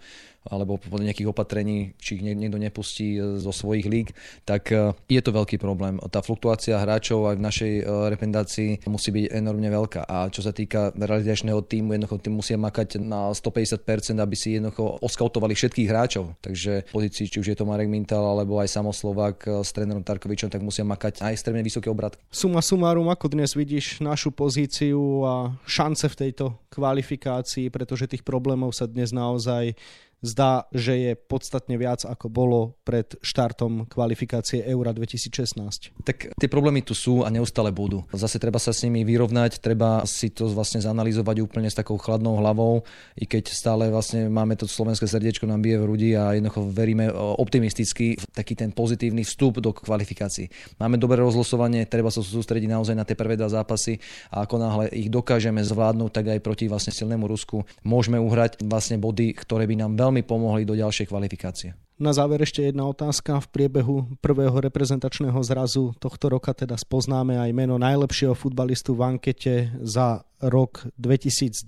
alebo 0.48 0.80
podľa 0.80 1.12
nejakých 1.12 1.30
opatrení, 1.30 1.92
či 2.00 2.18
ich 2.18 2.22
niekto 2.24 2.56
nepustí 2.56 3.16
e, 3.16 3.38
zo 3.38 3.52
svojich 3.52 3.86
líg, 3.86 4.08
tak 4.48 4.72
e, 4.72 4.96
je 5.08 5.20
to 5.20 5.30
veľký 5.32 5.60
problém. 5.60 6.00
Tá 6.08 6.24
fluktuácia 6.24 6.80
hráčov 6.80 7.28
aj 7.28 7.36
v 7.36 7.44
našej 7.44 7.72
e, 7.78 7.82
reprezentácii 7.84 8.70
musí 8.88 9.12
byť 9.12 9.24
enormne 9.36 9.68
veľká. 9.68 10.08
A 10.08 10.32
čo 10.32 10.40
sa 10.40 10.50
týka 10.50 10.90
realizačného 10.96 11.60
týmu, 11.62 11.94
jednoducho 11.94 12.18
tým 12.24 12.34
musia 12.40 12.56
makať 12.56 13.00
na 13.00 13.30
150%, 13.30 14.18
aby 14.18 14.36
si 14.36 14.56
jednoducho 14.56 14.98
oskautovali 15.04 15.52
všetkých 15.52 15.88
hráčov. 15.88 16.34
Takže 16.40 16.88
v 16.88 16.92
pozícii, 16.92 17.28
či 17.28 17.38
už 17.38 17.48
je 17.52 17.56
to 17.56 17.68
Marek 17.68 17.92
Mintal 17.92 18.24
alebo 18.24 18.58
aj 18.58 18.72
samoslovák 18.72 19.62
s 19.62 19.70
trénerom 19.76 20.02
Tarkovičom, 20.02 20.48
tak 20.48 20.64
musia 20.64 20.82
makať 20.82 21.20
aj 21.20 21.32
extrémne 21.36 21.62
vysoké 21.62 21.92
obrat. 21.92 22.16
Suma 22.32 22.64
sumárum, 22.64 23.12
ako 23.12 23.30
dnes 23.32 23.52
vidíš 23.52 24.00
našu 24.00 24.32
pozíciu 24.32 25.24
a 25.24 25.52
šance 25.68 26.08
v 26.08 26.18
tejto 26.26 26.56
kvalifikácii, 26.72 27.68
pretože 27.68 28.08
tých 28.08 28.24
problémov 28.24 28.70
sa 28.72 28.86
dnes 28.86 29.10
naozaj 29.10 29.74
zdá, 30.22 30.66
že 30.74 30.98
je 30.98 31.12
podstatne 31.14 31.78
viac 31.78 32.02
ako 32.02 32.26
bolo 32.26 32.60
pred 32.82 33.14
štartom 33.22 33.86
kvalifikácie 33.86 34.66
Eura 34.66 34.90
2016. 34.90 35.94
Tak 36.02 36.34
tie 36.34 36.48
problémy 36.50 36.82
tu 36.82 36.96
sú 36.96 37.22
a 37.22 37.30
neustále 37.30 37.70
budú. 37.70 38.02
Zase 38.10 38.42
treba 38.42 38.58
sa 38.58 38.74
s 38.74 38.82
nimi 38.82 39.06
vyrovnať, 39.06 39.62
treba 39.62 40.02
si 40.08 40.30
to 40.34 40.50
vlastne 40.50 40.82
zanalizovať 40.82 41.36
úplne 41.42 41.70
s 41.70 41.78
takou 41.78 42.00
chladnou 42.00 42.38
hlavou, 42.40 42.82
i 43.14 43.24
keď 43.28 43.50
stále 43.52 43.84
vlastne 43.92 44.26
máme 44.26 44.58
to 44.58 44.66
slovenské 44.66 45.06
srdiečko 45.06 45.46
nám 45.46 45.62
bije 45.62 45.78
v 45.78 45.84
hrudi 45.84 46.10
a 46.18 46.34
jednoducho 46.34 46.66
veríme 46.70 47.12
optimisticky 47.14 48.18
v 48.18 48.24
taký 48.34 48.58
ten 48.58 48.74
pozitívny 48.74 49.22
vstup 49.22 49.62
do 49.62 49.70
kvalifikácií. 49.70 50.50
Máme 50.82 50.98
dobré 50.98 51.22
rozlosovanie, 51.22 51.86
treba 51.86 52.10
sa 52.10 52.24
sústrediť 52.24 52.70
naozaj 52.72 52.94
na 52.96 53.06
tie 53.06 53.14
prvé 53.14 53.38
dva 53.38 53.52
zápasy 53.52 54.00
a 54.34 54.42
ako 54.42 54.56
náhle 54.58 54.84
ich 54.90 55.12
dokážeme 55.12 55.62
zvládnuť, 55.62 56.10
tak 56.10 56.24
aj 56.34 56.40
proti 56.42 56.66
vlastne 56.66 56.90
silnému 56.90 57.28
Rusku 57.28 57.62
môžeme 57.84 58.16
uhrať 58.16 58.64
vlastne 58.64 58.96
body, 58.96 59.36
ktoré 59.36 59.68
by 59.68 59.76
nám 59.84 59.92
veľmi 59.94 60.07
veľmi 60.08 60.24
pomohli 60.24 60.64
do 60.64 60.72
ďalšej 60.72 61.12
kvalifikácie. 61.12 61.76
Na 62.00 62.16
záver 62.16 62.40
ešte 62.40 62.64
jedna 62.64 62.88
otázka. 62.88 63.44
V 63.44 63.50
priebehu 63.52 63.96
prvého 64.24 64.54
reprezentačného 64.54 65.36
zrazu 65.44 65.92
tohto 66.00 66.32
roka 66.32 66.56
teda 66.56 66.78
spoznáme 66.80 67.36
aj 67.36 67.50
meno 67.52 67.76
najlepšieho 67.76 68.32
futbalistu 68.32 68.96
v 68.96 69.02
ankete 69.04 69.54
za 69.84 70.24
rok 70.40 70.86
2020. 70.98 71.66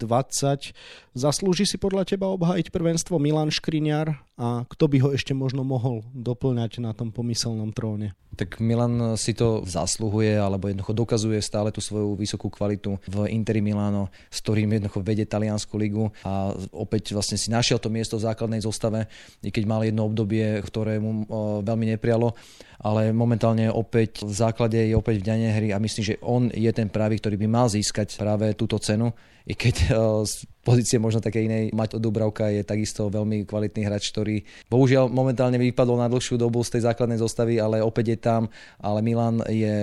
Zaslúži 1.15 1.67
si 1.67 1.77
podľa 1.77 2.07
teba 2.07 2.31
obhájiť 2.31 2.71
prvenstvo 2.71 3.19
Milan 3.19 3.51
Škriňar 3.51 4.15
a 4.39 4.65
kto 4.65 4.85
by 4.87 4.97
ho 5.03 5.09
ešte 5.13 5.35
možno 5.35 5.67
mohol 5.67 6.07
doplňať 6.15 6.81
na 6.81 6.95
tom 6.95 7.11
pomyselnom 7.11 7.75
tróne? 7.75 8.15
Tak 8.39 8.63
Milan 8.63 9.19
si 9.19 9.35
to 9.35 9.67
zasluhuje, 9.67 10.39
alebo 10.39 10.71
jednoducho 10.71 10.95
dokazuje 10.95 11.43
stále 11.43 11.75
tú 11.75 11.83
svoju 11.83 12.15
vysokú 12.15 12.47
kvalitu 12.47 12.97
v 13.11 13.27
Interi 13.35 13.59
Milano, 13.59 14.09
s 14.31 14.39
ktorým 14.39 14.71
jednoducho 14.71 15.03
vedie 15.03 15.27
taliansku 15.27 15.75
ligu 15.75 16.09
a 16.23 16.55
opäť 16.71 17.11
vlastne 17.13 17.37
si 17.37 17.51
našiel 17.51 17.83
to 17.83 17.91
miesto 17.91 18.17
v 18.17 18.31
základnej 18.31 18.63
zostave, 18.63 19.11
i 19.43 19.51
keď 19.51 19.65
mal 19.67 19.83
jedno 19.83 20.07
obdobie, 20.07 20.63
ktoré 20.63 21.03
mu 21.03 21.27
veľmi 21.61 21.99
neprialo 21.99 22.39
ale 22.81 23.13
momentálne 23.13 23.69
opäť 23.69 24.25
v 24.25 24.33
základe 24.33 24.81
je 24.81 24.97
opäť 24.97 25.21
v 25.21 25.27
ďane 25.29 25.49
hry 25.53 25.69
a 25.77 25.83
myslím, 25.83 26.05
že 26.05 26.21
on 26.25 26.49
je 26.49 26.71
ten 26.73 26.89
pravý, 26.89 27.21
ktorý 27.21 27.37
by 27.37 27.49
mal 27.49 27.67
získať 27.69 28.17
práve 28.17 28.57
túto 28.57 28.81
cenu, 28.81 29.13
i 29.51 29.55
keď 29.59 29.77
z 30.31 30.47
pozície 30.63 31.03
možno 31.03 31.19
také 31.19 31.43
inej, 31.43 31.75
Maťo 31.75 31.99
Dubravka 31.99 32.53
je 32.55 32.63
takisto 32.63 33.11
veľmi 33.11 33.49
kvalitný 33.49 33.83
hráč, 33.83 34.15
ktorý 34.15 34.47
bohužiaľ 34.71 35.11
momentálne 35.11 35.59
vypadol 35.59 35.99
na 35.99 36.07
dlhšiu 36.07 36.39
dobu 36.39 36.63
z 36.63 36.79
tej 36.79 36.87
základnej 36.87 37.19
zostavy, 37.19 37.59
ale 37.59 37.83
opäť 37.83 38.15
je 38.15 38.19
tam, 38.21 38.43
ale 38.79 39.03
Milan 39.03 39.43
je 39.51 39.75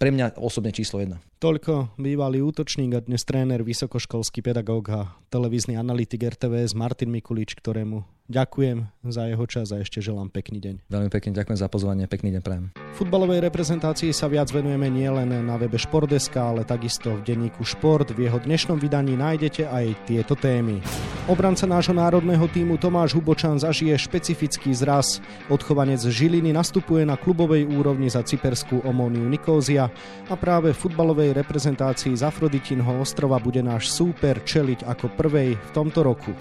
pre 0.00 0.10
mňa 0.10 0.40
osobne 0.40 0.74
číslo 0.74 0.98
jedna. 0.98 1.22
Toľko 1.42 1.98
bývalý 1.98 2.38
útočník 2.38 2.94
a 2.94 3.00
dnes 3.02 3.26
tréner, 3.26 3.66
vysokoškolský 3.66 4.46
pedagóg 4.46 4.94
a 4.94 5.00
televízny 5.26 5.74
analytik 5.74 6.22
RTVS 6.22 6.78
Martin 6.78 7.10
Mikulič, 7.10 7.58
ktorému 7.58 8.06
ďakujem 8.30 8.86
za 9.10 9.26
jeho 9.26 9.44
čas 9.50 9.74
a 9.74 9.82
ešte 9.82 9.98
želám 9.98 10.30
pekný 10.30 10.62
deň. 10.62 10.74
Veľmi 10.86 11.10
pekne 11.10 11.34
ďakujem 11.34 11.58
za 11.58 11.66
pozvanie, 11.66 12.06
pekný 12.06 12.30
deň 12.38 12.42
prajem. 12.46 12.70
Futbalovej 12.94 13.42
reprezentácii 13.42 14.14
sa 14.14 14.30
viac 14.30 14.54
venujeme 14.54 14.86
nielen 14.86 15.34
na 15.42 15.58
webe 15.58 15.76
Športdeska, 15.76 16.54
ale 16.54 16.62
takisto 16.62 17.18
v 17.18 17.26
denníku 17.26 17.66
Šport. 17.66 18.14
V 18.14 18.22
jeho 18.22 18.38
dnešnom 18.38 18.78
vydaní 18.78 19.11
nájdete 19.14 19.68
aj 19.68 19.86
tieto 20.08 20.34
témy. 20.34 20.82
Obranca 21.30 21.70
nášho 21.70 21.94
národného 21.94 22.42
týmu 22.50 22.74
Tomáš 22.82 23.14
Hubočan 23.14 23.54
zažije 23.54 23.94
špecifický 23.94 24.74
zraz. 24.74 25.22
Odchovanec 25.46 26.02
Žiliny 26.02 26.50
nastupuje 26.50 27.06
na 27.06 27.14
klubovej 27.14 27.62
úrovni 27.62 28.10
za 28.10 28.26
cyperskú 28.26 28.82
Omóniu 28.82 29.30
Nikózia 29.30 29.86
a 30.26 30.34
práve 30.34 30.74
v 30.74 30.80
futbalovej 30.82 31.30
reprezentácii 31.38 32.18
z 32.18 32.26
Afroditinho 32.26 32.98
ostrova 32.98 33.38
bude 33.38 33.62
náš 33.62 33.94
súper 33.94 34.42
čeliť 34.42 34.82
ako 34.82 35.14
prvej 35.14 35.54
v 35.54 35.70
tomto 35.70 36.02
roku. 36.02 36.34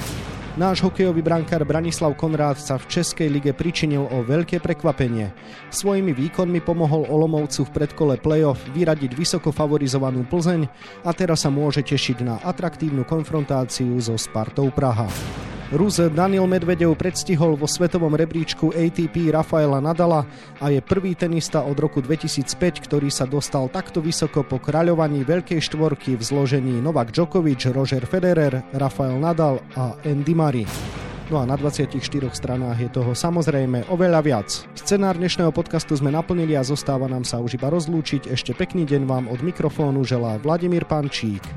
Náš 0.59 0.83
hokejový 0.83 1.23
brankár 1.23 1.63
Branislav 1.63 2.11
Konrád 2.19 2.59
sa 2.59 2.75
v 2.75 2.83
Českej 2.91 3.31
lige 3.31 3.55
pričinil 3.55 4.03
o 4.03 4.19
veľké 4.19 4.59
prekvapenie. 4.59 5.31
Svojimi 5.71 6.11
výkonmi 6.11 6.59
pomohol 6.59 7.07
Olomovcu 7.07 7.63
v 7.71 7.73
predkole 7.79 8.19
play-off 8.19 8.59
vyradiť 8.75 9.15
vysoko 9.15 9.55
favorizovanú 9.55 10.27
Plzeň 10.27 10.67
a 11.07 11.15
teraz 11.15 11.47
sa 11.47 11.49
môže 11.55 11.87
tešiť 11.87 12.27
na 12.27 12.35
atraktívnu 12.43 13.07
konfrontáciu 13.07 13.95
so 14.03 14.19
Spartou 14.19 14.67
Praha. 14.75 15.07
Rus 15.71 16.03
Daniel 16.03 16.51
Medvedev 16.51 16.91
predstihol 16.99 17.55
vo 17.55 17.63
svetovom 17.63 18.12
rebríčku 18.12 18.75
ATP 18.75 19.31
Rafaela 19.31 19.79
Nadala 19.79 20.27
a 20.60 20.67
je 20.67 20.84
prvý 20.84 21.15
tenista 21.15 21.63
od 21.63 21.79
roku 21.79 22.03
2005, 22.03 22.84
ktorý 22.84 23.07
sa 23.07 23.23
dostal 23.23 23.71
takto 23.71 24.03
vysoko 24.03 24.43
po 24.43 24.60
kráľovaní 24.60 25.23
veľkej 25.23 25.63
štvorky 25.63 26.19
v 26.19 26.23
zložení 26.27 26.84
Novak 26.84 27.15
Djokovic, 27.15 27.71
Roger 27.71 28.03
Federer, 28.03 28.67
Rafael 28.75 29.15
Nadal 29.15 29.63
a 29.79 29.95
Andy 30.03 30.36
Murray. 30.36 30.67
No 31.31 31.39
a 31.39 31.47
na 31.47 31.55
24 31.55 31.95
stranách 32.36 32.75
je 32.75 32.89
toho 32.91 33.15
samozrejme 33.15 33.88
oveľa 33.88 34.19
viac. 34.19 34.51
Scenár 34.75 35.15
dnešného 35.15 35.55
podcastu 35.55 35.95
sme 35.95 36.12
naplnili 36.12 36.51
a 36.60 36.67
zostáva 36.67 37.07
nám 37.07 37.23
sa 37.23 37.39
už 37.39 37.55
iba 37.55 37.71
rozlúčiť. 37.71 38.27
Ešte 38.27 38.51
pekný 38.51 38.84
deň 38.84 39.07
vám 39.07 39.31
od 39.31 39.39
mikrofónu 39.39 40.03
želá 40.03 40.36
Vladimír 40.43 40.84
Pančík. 40.84 41.47